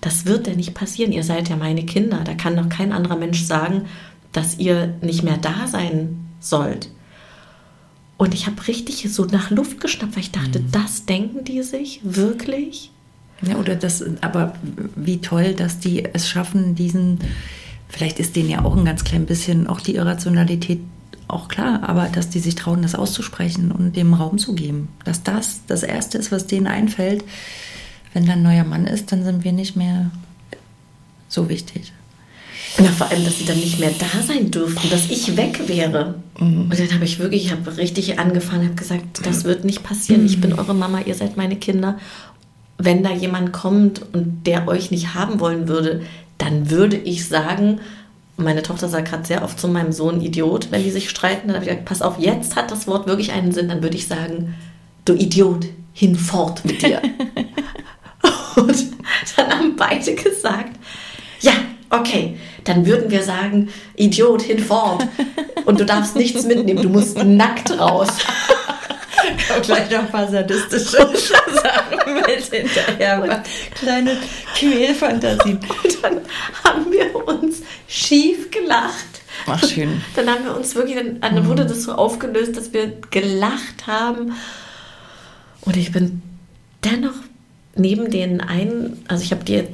[0.00, 1.12] das wird ja nicht passieren.
[1.12, 2.20] Ihr seid ja meine Kinder.
[2.24, 3.86] Da kann doch kein anderer Mensch sagen,
[4.32, 6.88] dass ihr nicht mehr da sein sollt.
[8.20, 12.00] Und ich habe richtig so nach Luft geschnappt, weil ich dachte, das denken die sich
[12.02, 12.90] wirklich?
[13.40, 14.52] Ja, oder das, aber
[14.94, 17.20] wie toll, dass die es schaffen, diesen,
[17.88, 20.80] vielleicht ist denen ja auch ein ganz klein bisschen auch die Irrationalität
[21.28, 24.88] auch klar, aber dass die sich trauen, das auszusprechen und dem Raum zu geben.
[25.06, 27.24] Dass das das Erste ist, was denen einfällt.
[28.12, 30.10] Wenn da ein neuer Mann ist, dann sind wir nicht mehr
[31.26, 31.94] so wichtig.
[32.78, 36.14] Ja, vor allem, dass sie dann nicht mehr da sein dürften, dass ich weg wäre.
[36.38, 36.62] Mhm.
[36.70, 40.24] Und dann habe ich wirklich, ich habe richtig angefangen, habe gesagt, das wird nicht passieren.
[40.24, 41.98] Ich bin eure Mama, ihr seid meine Kinder.
[42.78, 46.02] Wenn da jemand kommt und der euch nicht haben wollen würde,
[46.38, 47.80] dann würde ich sagen,
[48.36, 51.48] meine Tochter sagt gerade sehr oft zu meinem Sohn Idiot, wenn die sich streiten.
[51.48, 53.68] Dann habe ich gesagt, pass auf, jetzt hat das Wort wirklich einen Sinn.
[53.68, 54.54] Dann würde ich sagen,
[55.04, 57.02] du Idiot, hinfort mit dir.
[58.56, 58.86] und
[59.36, 60.78] dann haben beide gesagt,
[61.40, 61.52] ja,
[61.90, 65.06] okay, dann würden wir sagen, Idiot, hinfort.
[65.64, 68.08] Und du darfst nichts mitnehmen, du musst nackt raus.
[69.48, 73.22] Kommt gleich noch ein paar sadistische Sachen mit hinterher.
[73.22, 74.16] Und kleine
[74.56, 75.58] Quälfantasien.
[75.58, 76.20] Und dann
[76.64, 79.06] haben wir uns schief gelacht.
[79.46, 80.02] Ach, schön.
[80.16, 84.34] Dann haben wir uns wirklich, dann, dann wurde das so aufgelöst, dass wir gelacht haben.
[85.62, 86.22] Und ich bin
[86.84, 87.14] dennoch
[87.74, 89.64] neben den einen, also ich habe die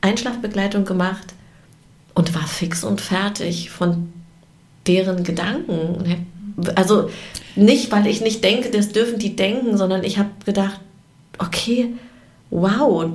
[0.00, 1.34] Einschlafbegleitung gemacht
[2.14, 4.12] und war fix und fertig von
[4.86, 6.26] deren Gedanken.
[6.74, 7.10] Also
[7.56, 10.80] nicht, weil ich nicht denke, das dürfen die denken, sondern ich habe gedacht,
[11.38, 11.94] okay,
[12.50, 13.10] wow.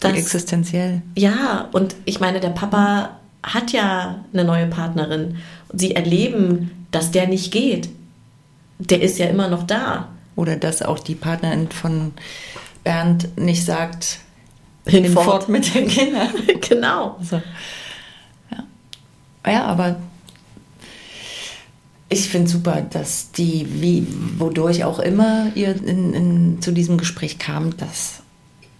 [0.00, 1.02] Das, existenziell.
[1.16, 5.36] Ja, und ich meine, der Papa hat ja eine neue Partnerin.
[5.72, 7.88] Sie erleben, dass der nicht geht.
[8.78, 10.08] Der ist ja immer noch da.
[10.36, 12.12] Oder dass auch die Partnerin von
[12.82, 14.18] Bernd nicht sagt,
[14.86, 16.28] hinfort, mit den Kindern.
[16.60, 17.18] genau.
[17.22, 17.40] So.
[19.52, 19.64] Ja.
[19.64, 19.96] aber
[22.08, 24.06] ich finde super, dass die, wie,
[24.38, 28.22] wodurch auch immer ihr in, in, zu diesem Gespräch kam, dass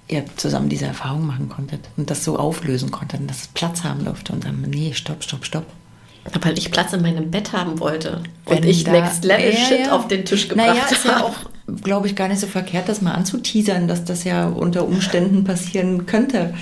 [0.09, 3.83] ihr zusammen diese Erfahrung machen konntet und das so auflösen konntet und dass es Platz
[3.83, 5.67] haben durfte und dann, nee, stopp, stopp, stopp.
[6.41, 9.57] Weil ich Platz in meinem Bett haben wollte Wenn und ich da, Next Level ja,
[9.57, 9.93] Shit ja.
[9.93, 11.35] auf den Tisch gebracht naja, ist ja auch,
[11.83, 16.07] glaube ich, gar nicht so verkehrt, das mal anzuteasern, dass das ja unter Umständen passieren
[16.07, 16.55] könnte.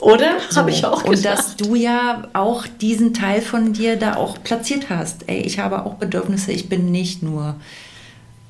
[0.00, 0.36] Oder?
[0.50, 0.56] So.
[0.56, 1.16] Habe ich auch gedacht.
[1.16, 5.28] Und dass du ja auch diesen Teil von dir da auch platziert hast.
[5.28, 7.56] Ey, ich habe auch Bedürfnisse, ich bin nicht nur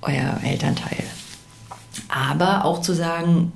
[0.03, 1.05] euer Elternteil.
[2.09, 3.53] Aber auch zu sagen,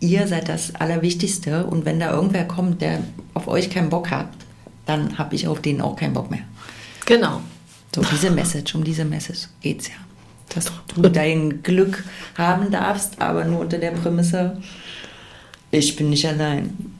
[0.00, 3.00] ihr seid das Allerwichtigste und wenn da irgendwer kommt, der
[3.34, 4.28] auf euch keinen Bock hat,
[4.86, 6.42] dann habe ich auf den auch keinen Bock mehr.
[7.06, 7.40] Genau.
[7.94, 9.94] So, diese Message, um diese Message geht es ja.
[10.54, 12.04] Dass du dein Glück
[12.36, 14.60] haben darfst, aber nur unter der Prämisse,
[15.70, 16.97] ich bin nicht allein.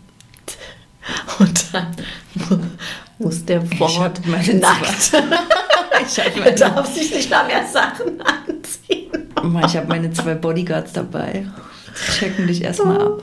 [1.38, 1.96] Und dann
[3.18, 5.12] muss der Wort nackt.
[6.06, 9.28] ich meine, darf sich nicht mal mehr Sachen anziehen.
[9.66, 11.46] Ich habe meine zwei Bodyguards dabei.
[12.18, 13.22] Checken dich erstmal ab.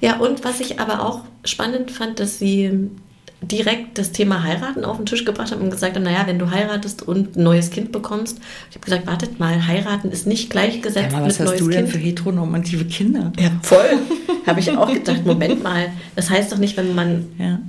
[0.00, 2.90] Ja, und was ich aber auch spannend fand, dass sie
[3.40, 6.50] direkt das Thema heiraten auf den Tisch gebracht haben und gesagt haben, naja, wenn du
[6.50, 11.12] heiratest und ein neues Kind bekommst, ich habe gesagt, wartet mal, heiraten ist nicht gleichgesetzt
[11.12, 13.32] ja, was mit hast du denn für heteronormative Kinder?
[13.38, 13.98] Ja, voll.
[14.46, 17.60] habe ich auch gedacht, Moment mal, das heißt doch nicht, wenn man ja.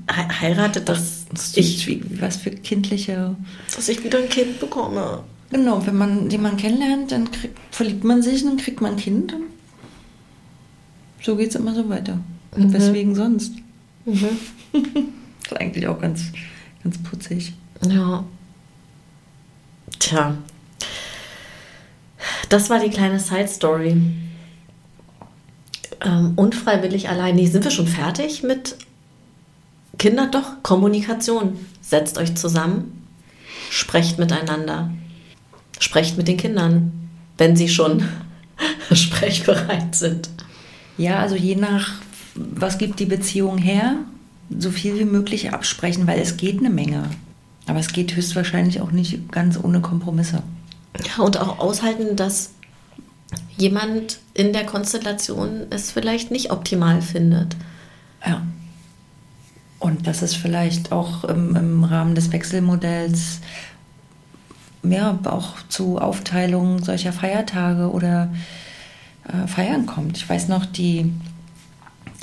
[0.41, 3.35] heiratet, dass das ich wie, was für kindliche,
[3.75, 5.23] dass ich wieder ein Kind bekomme.
[5.51, 9.35] Genau, wenn man jemanden kennenlernt, dann krieg, verliebt man sich, dann kriegt man ein Kind.
[11.21, 12.19] So geht es immer so weiter.
[12.55, 12.73] Mhm.
[12.73, 13.53] Weswegen sonst?
[14.05, 15.09] Mhm.
[15.49, 16.25] Das ist eigentlich auch ganz,
[16.83, 17.53] ganz putzig.
[17.87, 18.23] Ja.
[19.97, 20.37] Tja.
[22.49, 23.97] Das war die kleine Side-Story.
[26.01, 27.35] Ähm, unfreiwillig allein.
[27.35, 28.75] Nee, sind wir schon fertig mit
[29.97, 30.27] Kinder?
[30.27, 31.57] Doch, Kommunikation.
[31.81, 33.07] Setzt euch zusammen,
[33.71, 34.91] sprecht miteinander.
[35.79, 38.07] Sprecht mit den Kindern, wenn sie schon
[38.93, 40.29] sprechbereit sind.
[40.97, 41.93] Ja, also je nach,
[42.35, 43.95] was gibt die Beziehung her,
[44.57, 47.09] so viel wie möglich absprechen, weil es geht eine Menge.
[47.67, 50.41] Aber es geht höchstwahrscheinlich auch nicht ganz ohne Kompromisse.
[51.05, 52.51] Ja, und auch aushalten, dass
[53.57, 57.55] jemand in der Konstellation es vielleicht nicht optimal findet.
[58.25, 58.41] Ja.
[59.77, 63.39] Und dass es vielleicht auch im, im Rahmen des Wechselmodells
[64.83, 68.29] ja, auch zu Aufteilungen solcher Feiertage oder
[69.27, 70.17] äh, Feiern kommt.
[70.17, 71.13] Ich weiß noch, die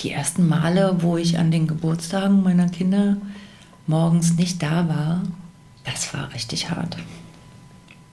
[0.00, 3.16] die ersten Male, wo ich an den Geburtstagen meiner Kinder
[3.86, 5.22] morgens nicht da war,
[5.84, 6.96] das war richtig hart.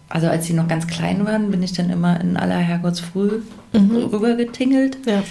[0.10, 3.42] Also als sie noch ganz klein waren, bin ich dann immer in aller Herrgottsfrüh
[3.74, 3.96] mhm.
[4.12, 5.24] rübergetingelt, ja.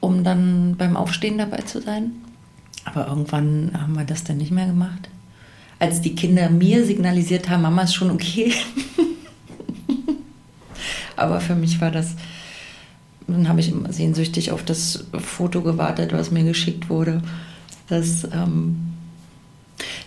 [0.00, 2.12] um dann beim Aufstehen dabei zu sein.
[2.84, 5.08] Aber irgendwann haben wir das dann nicht mehr gemacht.
[5.78, 8.52] Als die Kinder mir signalisiert haben, Mama ist schon okay.
[11.16, 12.14] Aber für mich war das
[13.26, 17.22] dann habe ich immer sehnsüchtig auf das Foto gewartet, was mir geschickt wurde.
[17.88, 18.92] Dass, ähm,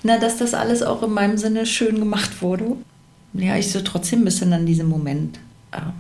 [0.04, 2.76] na, dass das alles auch in meinem Sinne schön gemacht wurde.
[3.34, 5.40] ja, ich so trotzdem ein bisschen an diesem Moment
[5.74, 5.94] ähm,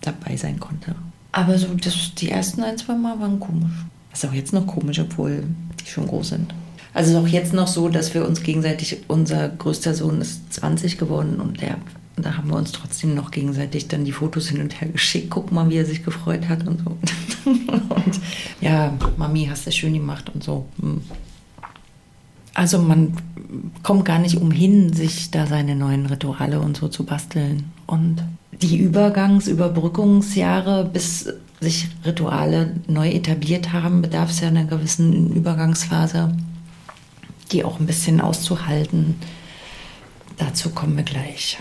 [0.00, 0.94] dabei sein konnte.
[1.32, 3.72] Aber so das, die ersten ein, zwei Mal waren komisch.
[4.12, 5.44] ist auch jetzt noch komisch, obwohl
[5.80, 6.54] die schon groß sind.
[6.94, 10.98] Also ist auch jetzt noch so, dass wir uns gegenseitig, unser größter Sohn ist 20
[10.98, 11.78] geworden und der,
[12.16, 15.30] da haben wir uns trotzdem noch gegenseitig dann die Fotos hin und her geschickt.
[15.30, 16.98] Guck mal, wie er sich gefreut hat und so.
[17.50, 18.20] und
[18.60, 20.66] ja, Mami, hast du schön gemacht und so.
[20.80, 21.02] Hm.
[22.54, 23.16] Also man
[23.82, 27.72] kommt gar nicht umhin, sich da seine neuen Rituale und so zu basteln.
[27.86, 35.32] Und die Übergangs-, Überbrückungsjahre, bis sich Rituale neu etabliert haben, bedarf es ja einer gewissen
[35.32, 36.36] Übergangsphase,
[37.52, 39.14] die auch ein bisschen auszuhalten.
[40.36, 41.58] Dazu kommen wir gleich.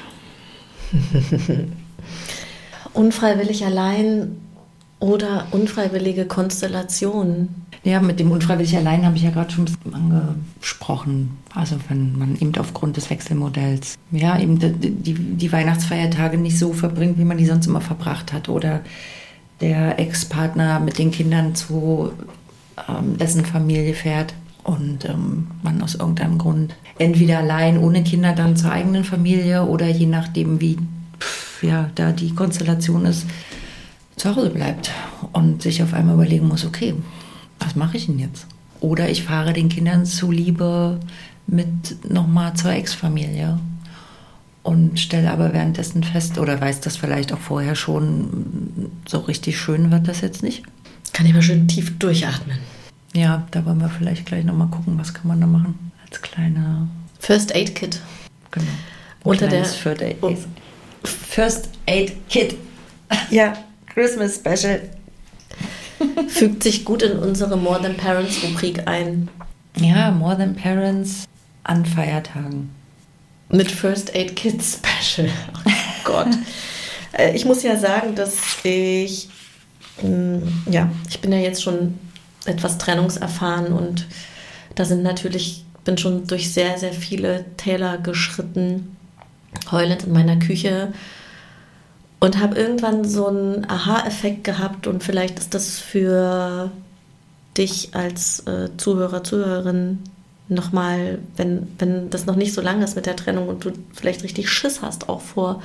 [2.93, 4.38] Unfreiwillig allein
[4.99, 7.49] oder unfreiwillige Konstellationen.
[7.84, 11.38] Ja, mit dem unfreiwillig allein habe ich ja gerade schon ein bisschen angesprochen.
[11.56, 17.17] Also wenn man eben aufgrund des Wechselmodells, ja, eben die, die, Weihnachtsfeiertage nicht so verbringt,
[17.17, 18.49] wie man die sonst immer verbracht hat.
[18.49, 18.82] Oder
[19.62, 22.12] der Ex-Partner mit den Kindern zu
[22.88, 28.56] ähm, dessen Familie fährt und ähm, man aus irgendeinem Grund entweder allein ohne Kinder dann
[28.56, 30.78] zur eigenen Familie oder je nachdem, wie
[31.19, 33.26] pff, ja, da die Konstellation ist,
[34.15, 34.91] zu Hause bleibt
[35.34, 36.93] und sich auf einmal überlegen muss, okay,
[37.60, 38.45] was mache ich denn jetzt?
[38.80, 41.00] Oder ich fahre den Kindern zuliebe
[41.47, 43.60] mit nochmal zur Ex-Familie
[44.63, 49.91] und stelle aber währenddessen fest oder weiß das vielleicht auch vorher schon, so richtig schön
[49.91, 50.63] wird das jetzt nicht.
[51.13, 52.58] Kann ich mal schön tief durchatmen.
[53.13, 56.88] Ja, da wollen wir vielleicht gleich nochmal gucken, was kann man da machen als kleiner
[57.19, 58.02] First Aid Kit.
[58.52, 58.65] Genau.
[59.24, 60.36] Unter der First Aid, oh.
[61.04, 62.56] First Aid Kit.
[63.30, 63.54] Ja.
[63.93, 64.82] Christmas Special.
[66.30, 69.30] Fügt sich gut in unsere More Than Parents Rubrik ein.
[69.78, 71.26] Ja, More Than Parents
[71.63, 72.69] an Feiertagen.
[73.50, 75.30] Mit First Aid Kit Special.
[75.65, 75.71] Oh
[76.04, 76.30] Gott.
[77.13, 79.28] Äh, ich muss ja sagen, dass ich,
[80.02, 80.38] mm,
[80.71, 82.00] ja, ich bin ja jetzt schon
[82.45, 84.06] etwas trennungserfahren und
[84.75, 88.95] da sind natürlich, bin schon durch sehr, sehr viele Täler geschritten,
[89.71, 90.93] heulend in meiner Küche
[92.19, 96.71] und habe irgendwann so einen Aha-Effekt gehabt und vielleicht ist das für
[97.58, 99.99] dich als äh, Zuhörer, Zuhörerin
[100.47, 104.23] nochmal, wenn, wenn das noch nicht so lange ist mit der Trennung und du vielleicht
[104.23, 105.62] richtig Schiss hast, auch vor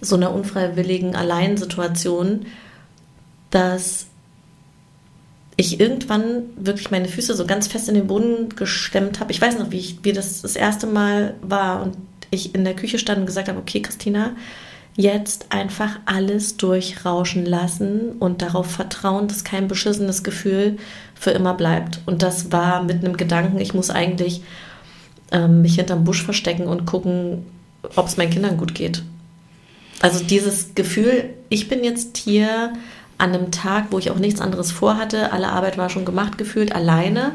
[0.00, 2.46] so einer unfreiwilligen Alleinsituation,
[3.50, 4.06] dass
[5.56, 9.30] ich irgendwann wirklich meine Füße so ganz fest in den Boden gestemmt habe.
[9.30, 11.96] Ich weiß noch, wie, ich, wie das das erste Mal war und
[12.30, 14.34] ich in der Küche stand und gesagt habe, okay, Christina,
[14.96, 20.76] jetzt einfach alles durchrauschen lassen und darauf vertrauen, dass kein beschissenes Gefühl
[21.14, 22.00] für immer bleibt.
[22.06, 24.42] Und das war mit einem Gedanken, ich muss eigentlich
[25.32, 27.46] ähm, mich hinterm Busch verstecken und gucken,
[27.96, 29.02] ob es meinen Kindern gut geht.
[30.00, 32.72] Also dieses Gefühl, ich bin jetzt hier
[33.24, 36.74] an einem Tag, wo ich auch nichts anderes vorhatte, alle Arbeit war schon gemacht gefühlt,
[36.74, 37.32] alleine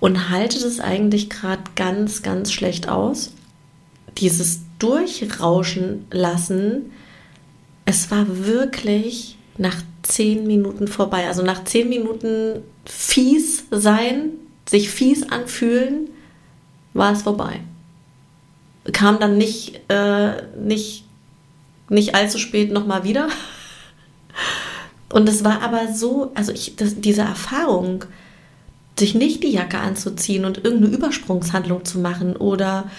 [0.00, 3.32] und halte das eigentlich gerade ganz, ganz schlecht aus.
[4.18, 6.92] Dieses durchrauschen lassen.
[7.84, 11.28] Es war wirklich nach zehn Minuten vorbei.
[11.28, 14.30] Also nach zehn Minuten fies sein,
[14.68, 16.08] sich fies anfühlen,
[16.92, 17.60] war es vorbei.
[18.92, 21.04] Kam dann nicht, äh, nicht,
[21.88, 23.28] nicht allzu spät nochmal wieder.
[25.12, 28.04] Und es war aber so, also ich, das, diese Erfahrung,
[28.98, 32.90] sich nicht die Jacke anzuziehen und irgendeine Übersprungshandlung zu machen oder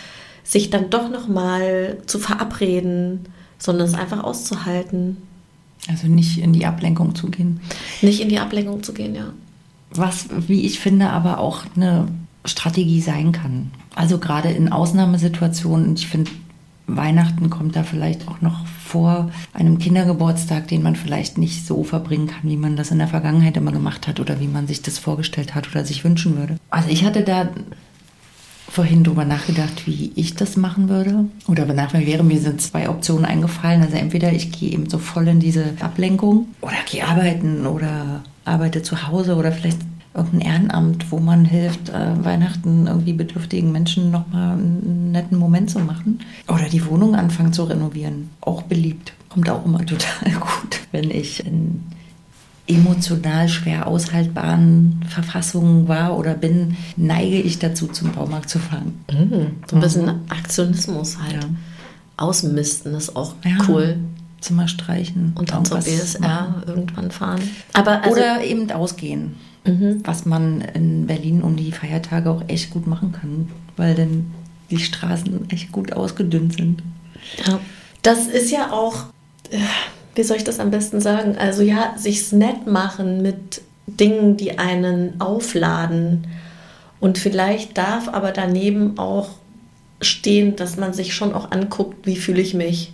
[0.43, 3.25] sich dann doch noch mal zu verabreden,
[3.57, 5.17] sondern es einfach auszuhalten.
[5.89, 7.59] Also nicht in die Ablenkung zu gehen.
[8.01, 9.33] Nicht in die Ablenkung zu gehen, ja.
[9.91, 12.07] Was, wie ich finde, aber auch eine
[12.45, 13.71] Strategie sein kann.
[13.95, 16.31] Also gerade in Ausnahmesituationen, ich finde,
[16.87, 22.27] Weihnachten kommt da vielleicht auch noch vor einem Kindergeburtstag, den man vielleicht nicht so verbringen
[22.27, 24.97] kann, wie man das in der Vergangenheit immer gemacht hat oder wie man sich das
[24.97, 26.57] vorgestellt hat oder sich wünschen würde.
[26.69, 27.49] Also ich hatte da
[28.69, 31.25] vorhin drüber nachgedacht, wie ich das machen würde.
[31.47, 33.81] Oder danach wäre mir sind zwei Optionen eingefallen.
[33.81, 38.81] Also entweder ich gehe eben so voll in diese Ablenkung oder gehe arbeiten oder arbeite
[38.81, 39.79] zu Hause oder vielleicht
[40.17, 45.79] irgendein Ehrenamt, wo man hilft, äh, Weihnachten irgendwie bedürftigen Menschen nochmal einen netten Moment zu
[45.79, 46.19] machen.
[46.47, 48.29] Oder die Wohnung anfangen zu renovieren.
[48.41, 49.13] Auch beliebt.
[49.29, 51.83] Kommt auch immer total gut, wenn ich in
[52.67, 58.99] emotional schwer aushaltbaren Verfassungen war oder bin, neige ich dazu, zum Baumarkt zu fahren.
[59.09, 59.51] Mhm.
[59.69, 60.21] So ein bisschen mhm.
[60.27, 61.33] Aktionismus halt.
[61.43, 61.49] Ja.
[62.17, 63.57] Ausmisten ist auch ja.
[63.67, 63.97] cool.
[64.41, 65.33] Zimmer streichen.
[65.35, 66.63] Und dann zur BSR machen.
[66.67, 67.41] irgendwann fahren.
[67.73, 69.35] Aber also, oder eben ausgehen.
[69.67, 70.01] Mhm.
[70.03, 73.49] Was man in Berlin um die Feiertage auch echt gut machen kann.
[73.75, 74.33] Weil dann
[74.69, 76.81] die Straßen echt gut ausgedünnt sind.
[77.45, 77.59] Ja,
[78.01, 79.05] das ist ja auch,
[79.51, 79.57] äh,
[80.15, 81.37] wie soll ich das am besten sagen?
[81.37, 86.27] Also ja, sich's nett machen mit Dingen, die einen aufladen.
[86.99, 89.29] Und vielleicht darf aber daneben auch
[90.01, 92.93] stehen, dass man sich schon auch anguckt, wie fühle ich mich,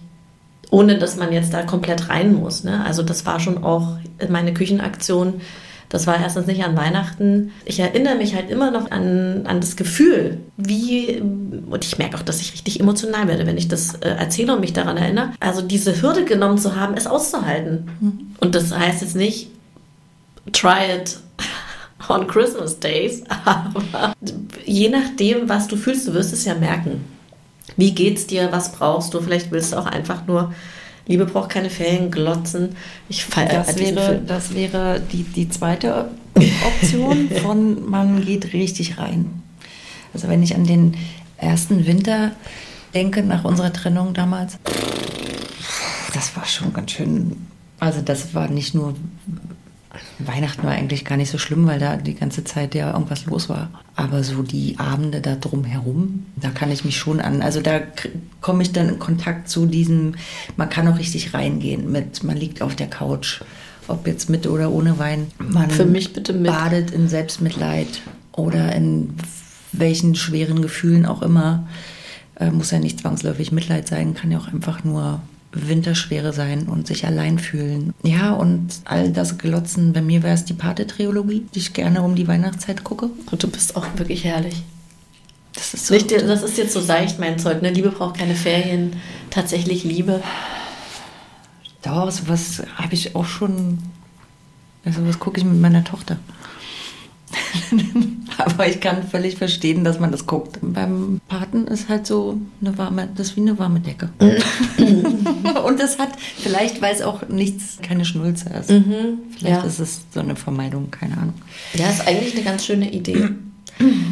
[0.69, 2.63] ohne dass man jetzt da komplett rein muss.
[2.63, 2.83] Ne?
[2.85, 3.97] Also das war schon auch
[4.29, 5.41] meine Küchenaktion.
[5.93, 7.51] Das war erstens nicht an Weihnachten.
[7.65, 12.23] Ich erinnere mich halt immer noch an, an das Gefühl, wie, und ich merke auch,
[12.23, 15.33] dass ich richtig emotional werde, wenn ich das äh, erzähle und mich daran erinnere.
[15.39, 17.91] Also diese Hürde genommen zu haben, es auszuhalten.
[18.01, 18.35] Mhm.
[18.39, 19.49] Und das heißt jetzt nicht,
[20.51, 21.19] try it
[22.09, 24.15] on Christmas Days, aber
[24.65, 27.05] je nachdem, was du fühlst, du wirst es ja merken.
[27.77, 28.51] Wie geht's dir?
[28.51, 29.21] Was brauchst du?
[29.21, 30.55] Vielleicht willst du auch einfach nur
[31.05, 32.75] Liebe braucht keine Ferien, glotzen.
[33.09, 36.09] Ich feiere das wäre, das wäre die, die zweite
[36.65, 39.41] Option von man geht richtig rein.
[40.13, 40.95] Also wenn ich an den
[41.37, 42.31] ersten Winter
[42.93, 44.57] denke, nach unserer Trennung damals,
[46.13, 47.47] das war schon ganz schön.
[47.79, 48.95] Also das war nicht nur
[50.19, 53.49] Weihnachten war eigentlich gar nicht so schlimm, weil da die ganze Zeit ja irgendwas los
[53.49, 53.69] war.
[53.95, 57.41] Aber so die Abende da drumherum, da kann ich mich schon an.
[57.41, 57.79] Also da
[58.41, 60.15] komme ich dann in Kontakt zu diesem,
[60.57, 63.41] man kann auch richtig reingehen mit, man liegt auf der Couch,
[63.87, 65.27] ob jetzt mit oder ohne Wein.
[65.37, 66.51] Man Für mich bitte mit.
[66.51, 69.13] badet in Selbstmitleid oder in
[69.73, 71.67] welchen schweren Gefühlen auch immer.
[72.35, 75.21] Äh, muss ja nicht zwangsläufig Mitleid sein, kann ja auch einfach nur
[75.53, 77.93] Winterschwere sein und sich allein fühlen.
[78.03, 82.15] Ja, und all das Glotzen, bei mir wäre es die Pate-Trilogie, die ich gerne um
[82.15, 83.09] die Weihnachtszeit gucke.
[83.31, 84.63] Und du bist auch wirklich herrlich.
[85.53, 87.61] Das ist, so, Nicht, das ist jetzt so seicht, mein Zeug.
[87.61, 87.69] Ne?
[87.69, 88.95] Liebe braucht keine Ferien.
[89.29, 90.21] Tatsächlich Liebe.
[91.83, 93.77] Doch, sowas habe ich auch schon.
[94.85, 96.17] Also was gucke ich mit meiner Tochter.
[98.37, 100.57] Aber ich kann völlig verstehen, dass man das guckt.
[100.61, 104.09] Beim Paten ist halt so eine warme, das ist wie eine warme Decke.
[104.19, 108.69] Und das hat, vielleicht, weil es auch nichts, keine Schnulze ist.
[108.69, 109.63] Mhm, vielleicht ja.
[109.63, 111.35] ist es so eine Vermeidung, keine Ahnung.
[111.73, 113.29] Ja, ist eigentlich eine ganz schöne Idee.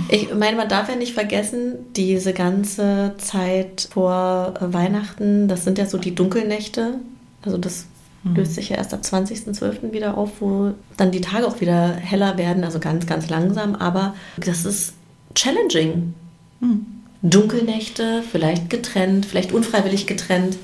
[0.09, 5.85] Ich meine, man darf ja nicht vergessen, diese ganze Zeit vor Weihnachten, das sind ja
[5.85, 6.95] so die Dunkelnächte.
[7.43, 7.85] Also das.
[8.23, 9.91] Löst sich ja erst ab 20.12.
[9.93, 13.75] wieder auf, wo dann die Tage auch wieder heller werden, also ganz, ganz langsam.
[13.75, 14.93] Aber das ist
[15.33, 16.13] challenging.
[16.59, 16.85] Mhm.
[17.23, 20.57] Dunkelnächte, vielleicht getrennt, vielleicht unfreiwillig getrennt.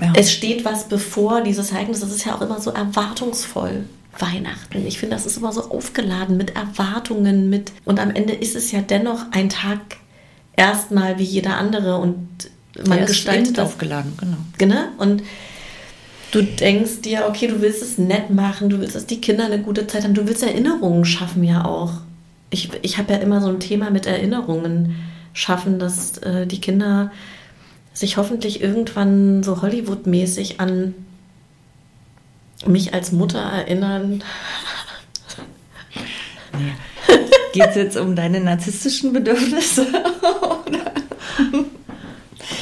[0.00, 0.12] Ja.
[0.16, 3.84] Es steht was bevor, dieses Ereignis, das ist ja auch immer so erwartungsvoll.
[4.20, 4.84] Weihnachten.
[4.86, 8.72] Ich finde, das ist immer so aufgeladen mit Erwartungen, mit und am Ende ist es
[8.72, 9.78] ja dennoch ein Tag
[10.56, 12.27] erstmal wie jeder andere und
[12.86, 13.66] man gestaltet das.
[13.66, 14.36] aufgeladen, genau.
[14.58, 14.84] Genau.
[14.98, 15.22] Und
[16.30, 19.60] du denkst dir, okay, du willst es nett machen, du willst, dass die Kinder eine
[19.60, 21.92] gute Zeit haben, du willst Erinnerungen schaffen ja auch.
[22.50, 24.96] Ich, ich habe ja immer so ein Thema mit Erinnerungen
[25.32, 27.10] schaffen, dass äh, die Kinder
[27.92, 30.94] sich hoffentlich irgendwann so Hollywood-mäßig an
[32.66, 34.22] mich als Mutter erinnern.
[37.52, 39.86] Geht es jetzt um deine narzisstischen Bedürfnisse?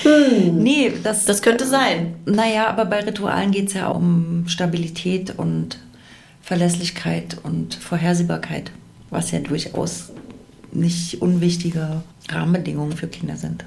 [0.07, 0.63] Hm.
[0.63, 2.15] Nee, das, das könnte sein.
[2.27, 5.79] Naja, aber bei Ritualen geht es ja um Stabilität und
[6.43, 8.71] Verlässlichkeit und Vorhersehbarkeit,
[9.11, 10.13] was ja durchaus
[10.71, 13.65] nicht unwichtige Rahmenbedingungen für Kinder sind.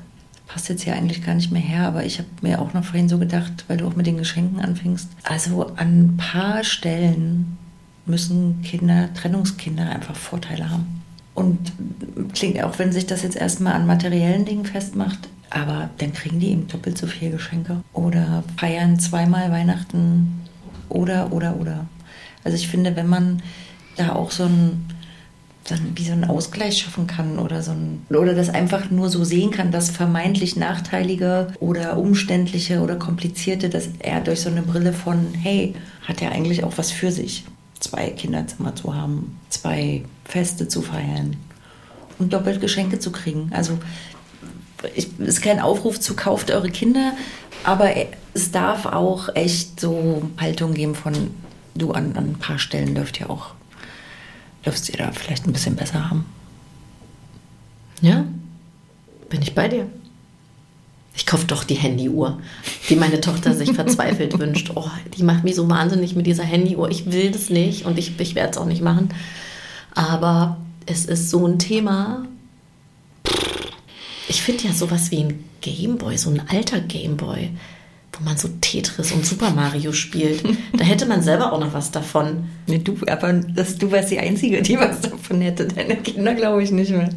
[0.48, 3.10] Passt jetzt hier eigentlich gar nicht mehr her, aber ich habe mir auch noch vorhin
[3.10, 5.10] so gedacht, weil du auch mit den Geschenken anfängst.
[5.24, 7.58] Also an ein paar Stellen
[8.06, 11.02] müssen Kinder, Trennungskinder einfach Vorteile haben.
[11.36, 11.74] Und
[12.34, 16.52] klingt auch, wenn sich das jetzt erstmal an materiellen Dingen festmacht, aber dann kriegen die
[16.52, 20.46] eben doppelt so viele Geschenke oder feiern zweimal Weihnachten
[20.90, 21.86] oder, oder, oder.
[22.44, 23.42] Also ich finde, wenn man
[23.98, 24.86] da auch so ein,
[25.66, 29.24] so wie so einen Ausgleich schaffen kann oder so ein, oder das einfach nur so
[29.24, 34.94] sehen kann, dass vermeintlich nachteilige oder umständliche oder komplizierte, dass er durch so eine Brille
[34.94, 35.76] von, hey,
[36.08, 37.46] hat er eigentlich auch was für sich,
[37.80, 41.36] zwei Kinderzimmer zu haben, zwei Feste zu feiern
[42.20, 43.52] und doppelt Geschenke zu kriegen.
[43.54, 43.80] Also
[44.96, 47.14] ich, ist kein Aufruf zu kauft eure Kinder,
[47.64, 47.92] aber
[48.34, 51.32] es darf auch echt so Haltung geben von
[51.76, 53.52] du an, an ein paar Stellen dürft ihr auch,
[54.66, 56.26] dürft ihr da vielleicht ein bisschen besser haben.
[58.02, 58.26] Ja,
[59.30, 59.88] bin ich bei dir.
[61.16, 62.40] Ich kaufe doch die Handyuhr,
[62.88, 64.72] die meine Tochter sich verzweifelt wünscht.
[64.76, 66.90] Oh, die macht mich so wahnsinnig mit dieser Handyuhr.
[66.90, 69.10] Ich will das nicht und ich, ich werde es auch nicht machen.
[69.96, 72.26] Aber es ist so ein Thema,
[74.30, 77.50] ich finde ja sowas wie ein Gameboy, so ein alter Gameboy,
[78.14, 80.44] wo man so Tetris und Super Mario spielt.
[80.78, 82.46] Da hätte man selber auch noch was davon.
[82.68, 85.68] Nee, du, aber das, du wärst die Einzige, die was davon hätte.
[85.68, 87.10] Deine Kinder glaube ich nicht mehr.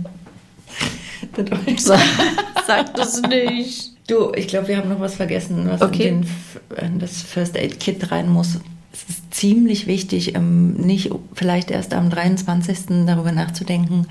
[1.76, 2.00] Sag,
[2.66, 3.92] sag das nicht.
[4.08, 6.08] Du, ich glaube, wir haben noch was vergessen, was Okay.
[6.08, 8.58] in, den, in das First Aid Kit rein muss.
[8.92, 13.06] Es ist ziemlich wichtig, ähm, nicht vielleicht erst am 23.
[13.06, 14.06] darüber nachzudenken,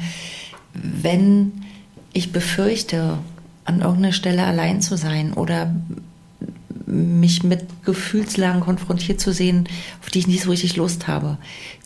[0.74, 1.52] wenn
[2.14, 3.18] ich befürchte,
[3.66, 5.74] an irgendeiner Stelle allein zu sein oder
[6.92, 9.68] mich mit Gefühlslagen konfrontiert zu sehen,
[10.02, 11.38] auf die ich nicht so richtig Lust habe.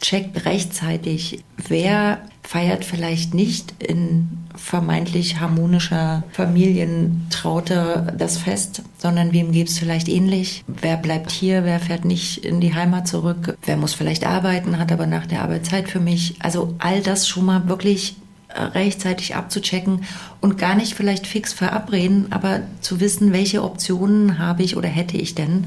[0.01, 9.69] Checkt rechtzeitig, wer feiert vielleicht nicht in vermeintlich harmonischer Familientraute das Fest, sondern wem geht
[9.69, 10.63] es vielleicht ähnlich?
[10.67, 13.57] Wer bleibt hier, wer fährt nicht in die Heimat zurück?
[13.63, 16.35] Wer muss vielleicht arbeiten, hat aber nach der Arbeit Zeit für mich?
[16.39, 18.15] Also all das schon mal wirklich
[18.55, 20.05] rechtzeitig abzuchecken
[20.41, 25.17] und gar nicht vielleicht fix verabreden, aber zu wissen, welche Optionen habe ich oder hätte
[25.17, 25.65] ich denn,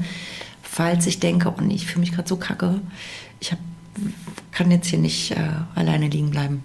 [0.61, 2.81] falls ich denke, oh nee, ich fühle mich gerade so kacke,
[3.39, 3.59] ich hab,
[4.51, 5.37] kann jetzt hier nicht äh,
[5.75, 6.63] alleine liegen bleiben.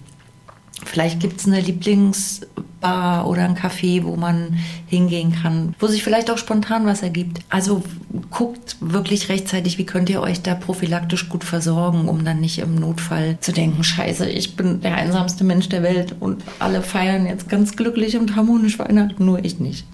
[0.83, 4.57] Vielleicht gibt es eine Lieblingsbar oder ein Café, wo man
[4.87, 7.39] hingehen kann, wo sich vielleicht auch spontan was ergibt.
[7.49, 7.81] Also
[8.29, 12.75] guckt wirklich rechtzeitig, wie könnt ihr euch da prophylaktisch gut versorgen, um dann nicht im
[12.75, 17.47] Notfall zu denken, scheiße, ich bin der einsamste Mensch der Welt und alle feiern jetzt
[17.47, 19.85] ganz glücklich und harmonisch Weihnachten, nur ich nicht.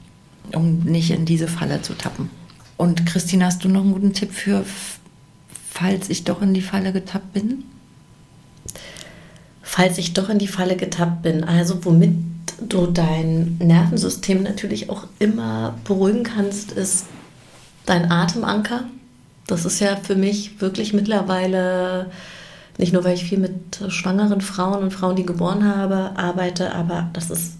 [0.53, 2.29] Um nicht in diese Falle zu tappen.
[2.75, 4.65] Und Christine, hast du noch einen guten Tipp für,
[5.69, 7.63] falls ich doch in die Falle getappt bin?
[9.73, 12.11] Falls ich doch in die Falle getappt bin, also womit
[12.67, 17.05] du dein Nervensystem natürlich auch immer beruhigen kannst, ist
[17.85, 18.83] dein Atemanker.
[19.47, 22.07] Das ist ja für mich wirklich mittlerweile,
[22.77, 27.09] nicht nur weil ich viel mit schwangeren Frauen und Frauen, die geboren habe, arbeite, aber
[27.13, 27.53] das ist,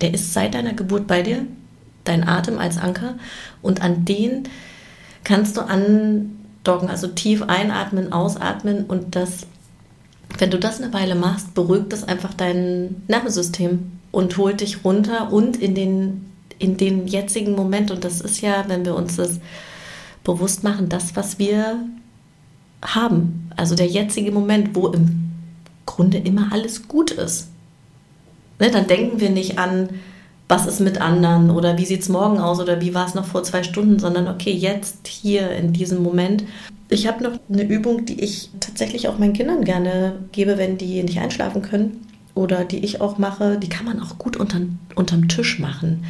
[0.00, 1.44] der ist seit deiner Geburt bei dir,
[2.04, 3.14] dein Atem als Anker.
[3.62, 4.44] Und an den
[5.24, 9.48] kannst du andocken, also tief einatmen, ausatmen und das
[10.36, 15.32] wenn du das eine Weile machst, beruhigt das einfach dein Nervensystem und holt dich runter
[15.32, 17.90] und in den, in den jetzigen Moment.
[17.90, 19.40] Und das ist ja, wenn wir uns das
[20.24, 21.78] bewusst machen, das, was wir
[22.82, 23.50] haben.
[23.56, 25.30] Also der jetzige Moment, wo im
[25.86, 27.48] Grunde immer alles gut ist.
[28.60, 29.88] Ne, dann denken wir nicht an,
[30.48, 33.26] was ist mit anderen oder wie sieht es morgen aus oder wie war es noch
[33.26, 36.44] vor zwei Stunden, sondern okay, jetzt hier in diesem Moment.
[36.88, 41.02] Ich habe noch eine Übung, die ich tatsächlich auch meinen Kindern gerne gebe, wenn die
[41.02, 43.58] nicht einschlafen können oder die ich auch mache.
[43.58, 46.04] Die kann man auch gut unterm, unterm Tisch machen.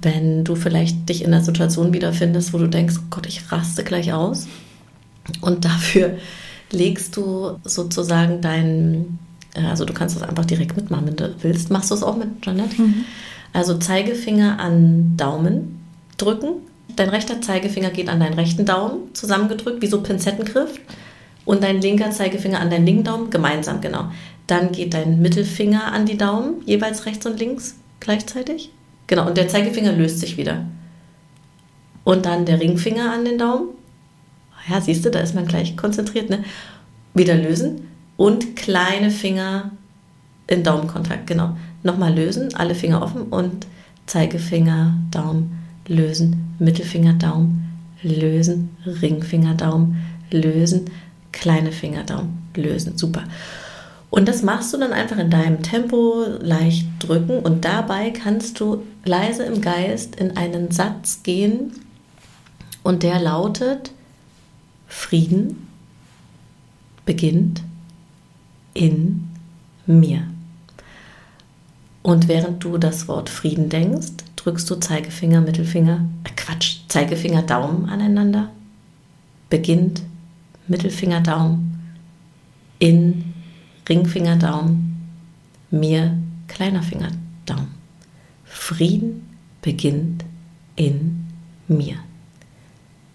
[0.00, 3.82] Wenn du vielleicht dich in einer Situation wiederfindest, wo du denkst, oh Gott, ich raste
[3.82, 4.46] gleich aus.
[5.40, 6.18] Und dafür
[6.70, 9.18] legst du sozusagen dein,
[9.54, 11.70] also du kannst das einfach direkt mitmachen, wenn du willst.
[11.70, 12.76] Machst du es auch mit Janette?
[13.54, 15.80] Also Zeigefinger an Daumen
[16.18, 16.56] drücken.
[16.96, 20.80] Dein rechter Zeigefinger geht an deinen rechten Daumen, zusammengedrückt, wie so Pinzettengriff.
[21.44, 24.10] Und dein linker Zeigefinger an deinen linken Daumen, gemeinsam, genau.
[24.46, 28.70] Dann geht dein Mittelfinger an die Daumen, jeweils rechts und links gleichzeitig.
[29.06, 30.64] Genau, und der Zeigefinger löst sich wieder.
[32.02, 33.68] Und dann der Ringfinger an den Daumen.
[34.68, 36.44] Ja, siehst du, da ist man gleich konzentriert, ne?
[37.14, 37.88] Wieder lösen.
[38.16, 39.70] Und kleine Finger
[40.46, 41.56] in Daumenkontakt, genau.
[41.84, 43.68] Nochmal lösen, alle Finger offen und
[44.06, 47.70] Zeigefinger, Daumen, lösen, Mittelfinger, Daumen,
[48.02, 49.96] lösen, Ringfinger, Daumen,
[50.30, 50.90] lösen,
[51.30, 52.98] kleine Finger, Daumen, lösen.
[52.98, 53.24] Super.
[54.10, 58.82] Und das machst du dann einfach in deinem Tempo leicht drücken und dabei kannst du
[59.04, 61.72] leise im Geist in einen Satz gehen
[62.82, 63.90] und der lautet
[64.86, 65.66] Frieden
[67.04, 67.62] beginnt
[68.72, 69.28] in
[69.86, 70.22] mir.
[72.04, 77.88] Und während du das Wort Frieden denkst, drückst du Zeigefinger, Mittelfinger, äh Quatsch, Zeigefinger, Daumen
[77.88, 78.50] aneinander.
[79.48, 80.02] Beginnt
[80.68, 81.96] Mittelfinger, Daumen,
[82.78, 83.32] in
[83.88, 85.08] Ringfinger, Daumen,
[85.70, 87.08] mir kleiner Finger,
[87.46, 87.74] Daumen.
[88.44, 89.26] Frieden
[89.62, 90.26] beginnt
[90.76, 91.26] in
[91.68, 91.96] mir.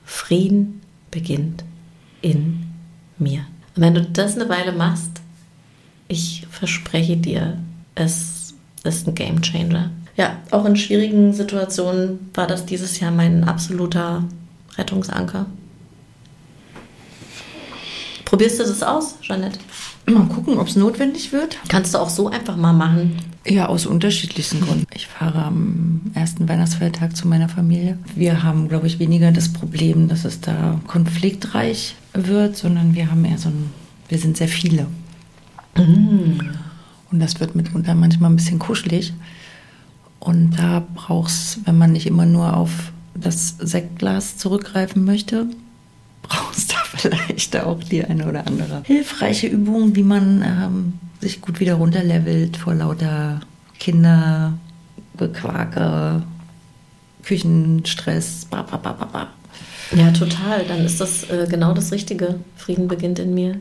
[0.04, 0.82] Frieden
[1.12, 1.64] beginnt
[2.24, 2.66] in
[3.20, 3.46] mir.
[3.76, 5.22] Und wenn du das eine Weile machst,
[6.08, 7.60] ich verspreche dir,
[7.94, 8.39] es
[8.84, 9.92] ist ein Game Changer.
[10.16, 14.24] Ja, auch in schwierigen Situationen war das dieses Jahr mein absoluter
[14.78, 15.46] Rettungsanker.
[18.26, 19.60] Probierst du das aus, Jeanette?
[20.06, 21.58] Mal gucken, ob es notwendig wird.
[21.68, 23.18] Kannst du auch so einfach mal machen.
[23.46, 24.86] Ja, aus unterschiedlichsten Gründen.
[24.94, 27.98] Ich fahre am ersten Weihnachtsfeiertag zu meiner Familie.
[28.16, 33.24] Wir haben, glaube ich, weniger das Problem, dass es da konfliktreich wird, sondern wir haben
[33.26, 33.72] eher so ein,
[34.10, 34.88] wir sind sehr viele.
[37.12, 39.14] Und das wird mitunter manchmal ein bisschen kuschelig.
[40.20, 45.48] Und da braucht es, wenn man nicht immer nur auf das Sektglas zurückgreifen möchte,
[46.22, 51.60] brauchst du vielleicht auch die eine oder andere hilfreiche Übung, wie man ähm, sich gut
[51.60, 53.42] wieder runterlevelt vor lauter
[53.80, 54.54] Kinder,
[55.18, 56.22] Gequake,
[57.24, 59.28] Küchenstress, ba, ba, ba, ba, ba.
[59.96, 60.66] Ja, total.
[60.68, 62.40] Dann ist das äh, genau das Richtige.
[62.56, 63.60] Frieden beginnt in mir.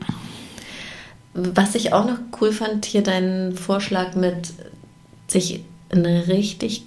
[1.53, 4.53] Was ich auch noch cool fand, hier dein Vorschlag mit
[5.27, 6.83] sich einen richtig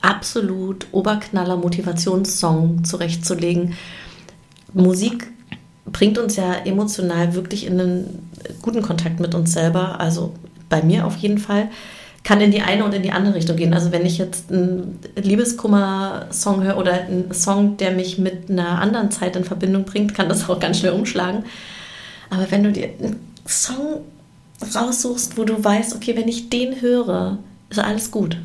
[0.00, 3.74] absolut Oberknaller Motivationssong zurechtzulegen.
[4.72, 5.28] Musik
[5.86, 8.30] bringt uns ja emotional wirklich in einen
[8.62, 10.00] guten Kontakt mit uns selber.
[10.00, 10.34] Also
[10.68, 11.68] bei mir auf jeden Fall.
[12.24, 13.72] Kann in die eine und in die andere Richtung gehen.
[13.72, 19.12] Also wenn ich jetzt einen Liebeskummer-Song höre oder einen Song, der mich mit einer anderen
[19.12, 21.44] Zeit in Verbindung bringt, kann das auch ganz schnell umschlagen.
[22.28, 24.00] Aber wenn du dir einen Song
[24.74, 27.38] raussuchst, wo du weißt, okay, wenn ich den höre,
[27.70, 28.38] ist alles gut.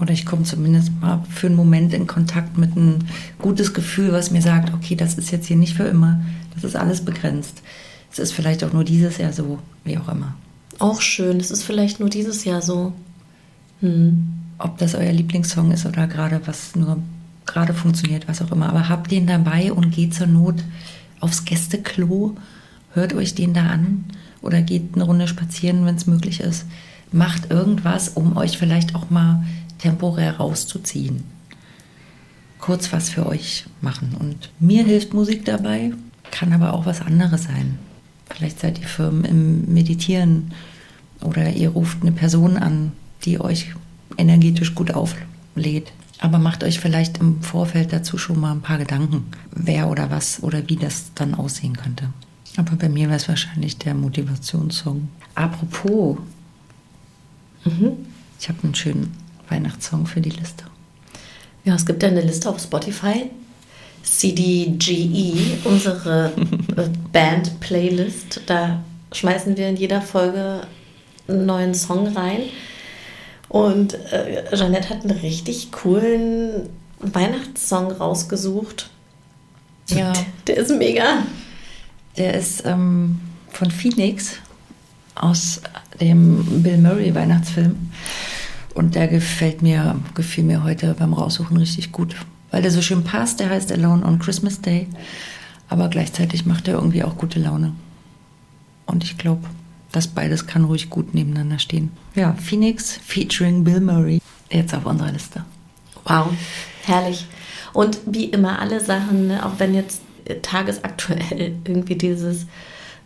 [0.00, 3.00] Oder ich komme zumindest mal für einen Moment in Kontakt mit einem
[3.38, 6.20] gutes Gefühl, was mir sagt, okay, das ist jetzt hier nicht für immer,
[6.54, 7.62] das ist alles begrenzt.
[8.10, 10.34] Es ist vielleicht auch nur dieses Jahr so, wie auch immer.
[10.78, 12.92] Auch schön, es ist vielleicht nur dieses Jahr so.
[13.80, 14.28] Hm.
[14.58, 16.98] Ob das euer Lieblingssong ist oder gerade was nur
[17.46, 18.68] gerade funktioniert, was auch immer.
[18.68, 20.62] Aber habt den dabei und geht zur Not
[21.20, 22.36] aufs Gästeklo,
[22.94, 24.04] hört euch den da an
[24.40, 26.66] oder geht eine Runde spazieren, wenn es möglich ist.
[27.10, 29.44] Macht irgendwas, um euch vielleicht auch mal
[29.78, 31.24] temporär rauszuziehen.
[32.58, 34.14] Kurz was für euch machen.
[34.18, 35.92] Und mir hilft Musik dabei,
[36.30, 37.78] kann aber auch was anderes sein.
[38.26, 40.52] Vielleicht seid ihr Firmen im Meditieren
[41.20, 42.92] oder ihr ruft eine Person an,
[43.24, 43.74] die euch
[44.16, 45.92] energetisch gut auflädt.
[46.18, 50.42] Aber macht euch vielleicht im Vorfeld dazu schon mal ein paar Gedanken, wer oder was
[50.42, 52.08] oder wie das dann aussehen könnte.
[52.56, 55.08] Aber bei mir wäre es wahrscheinlich der Motivationssong.
[55.34, 56.18] Apropos,
[57.64, 57.92] mhm.
[58.38, 59.16] ich habe einen schönen
[59.48, 60.64] Weihnachtssong für die Liste.
[61.64, 63.30] Ja, es gibt ja eine Liste auf Spotify.
[64.02, 66.32] CDGE, unsere
[66.76, 68.42] äh, Band-Playlist.
[68.46, 68.82] Da
[69.12, 70.66] schmeißen wir in jeder Folge
[71.28, 72.40] einen neuen Song rein.
[73.48, 78.90] Und äh, Jeanette hat einen richtig coolen Weihnachtssong rausgesucht.
[79.88, 80.12] Ja.
[80.46, 81.18] Der ist mega.
[82.16, 84.36] Der ist ähm, von Phoenix
[85.14, 85.60] aus
[86.00, 87.90] dem Bill Murray Weihnachtsfilm.
[88.74, 92.16] Und der gefällt mir, gefiel mir heute beim Raussuchen richtig gut,
[92.50, 93.40] weil der so schön passt.
[93.40, 94.88] Der heißt Alone on Christmas Day,
[95.68, 97.74] aber gleichzeitig macht er irgendwie auch gute Laune.
[98.86, 99.46] Und ich glaube,
[99.92, 101.90] das beides kann ruhig gut nebeneinander stehen.
[102.14, 104.20] Ja, Phoenix featuring Bill Murray.
[104.50, 105.44] Jetzt auf unserer Liste.
[106.04, 106.28] Wow,
[106.84, 107.26] herrlich.
[107.74, 110.00] Und wie immer alle Sachen, ne, auch wenn jetzt
[110.42, 112.46] tagesaktuell irgendwie dieses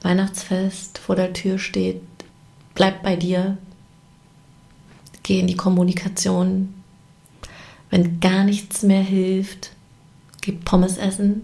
[0.02, 2.00] Weihnachtsfest vor der Tür steht,
[2.74, 3.56] bleib bei dir,
[5.22, 6.74] geh in die Kommunikation.
[7.90, 9.70] Wenn gar nichts mehr hilft,
[10.40, 11.42] geh Pommes essen.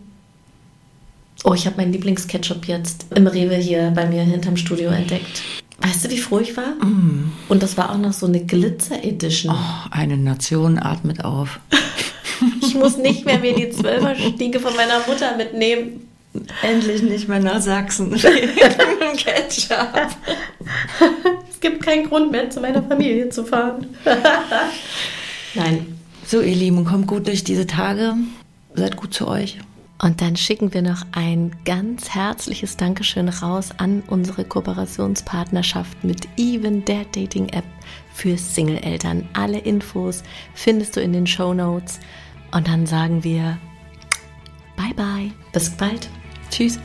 [1.44, 5.42] Oh, ich habe meinen Lieblingsketchup jetzt im Rewe hier bei mir hinterm Studio entdeckt.
[5.78, 6.74] Weißt du, wie froh ich war?
[6.84, 7.32] Mm.
[7.48, 9.52] Und das war auch noch so eine Glitzer-Edition.
[9.52, 11.58] Oh, eine Nation atmet auf.
[12.62, 16.08] ich muss nicht mehr mir die Zwölferstiege von meiner Mutter mitnehmen.
[16.62, 18.12] Endlich nicht mehr nach Sachsen.
[19.16, 20.16] Ketchup.
[21.50, 23.86] es gibt keinen Grund mehr, zu meiner Familie zu fahren.
[25.54, 25.98] Nein.
[26.26, 28.14] So, ihr Lieben, kommt gut durch diese Tage.
[28.74, 29.58] Seid gut zu euch.
[30.00, 36.84] Und dann schicken wir noch ein ganz herzliches Dankeschön raus an unsere Kooperationspartnerschaft mit Even,
[36.84, 37.64] der Dating-App
[38.12, 39.28] für Single-Eltern.
[39.32, 42.00] Alle Infos findest du in den Show Notes.
[42.52, 43.58] Und dann sagen wir
[44.76, 45.30] Bye bye.
[45.52, 46.08] Bis bald.
[46.50, 46.78] Tschüss.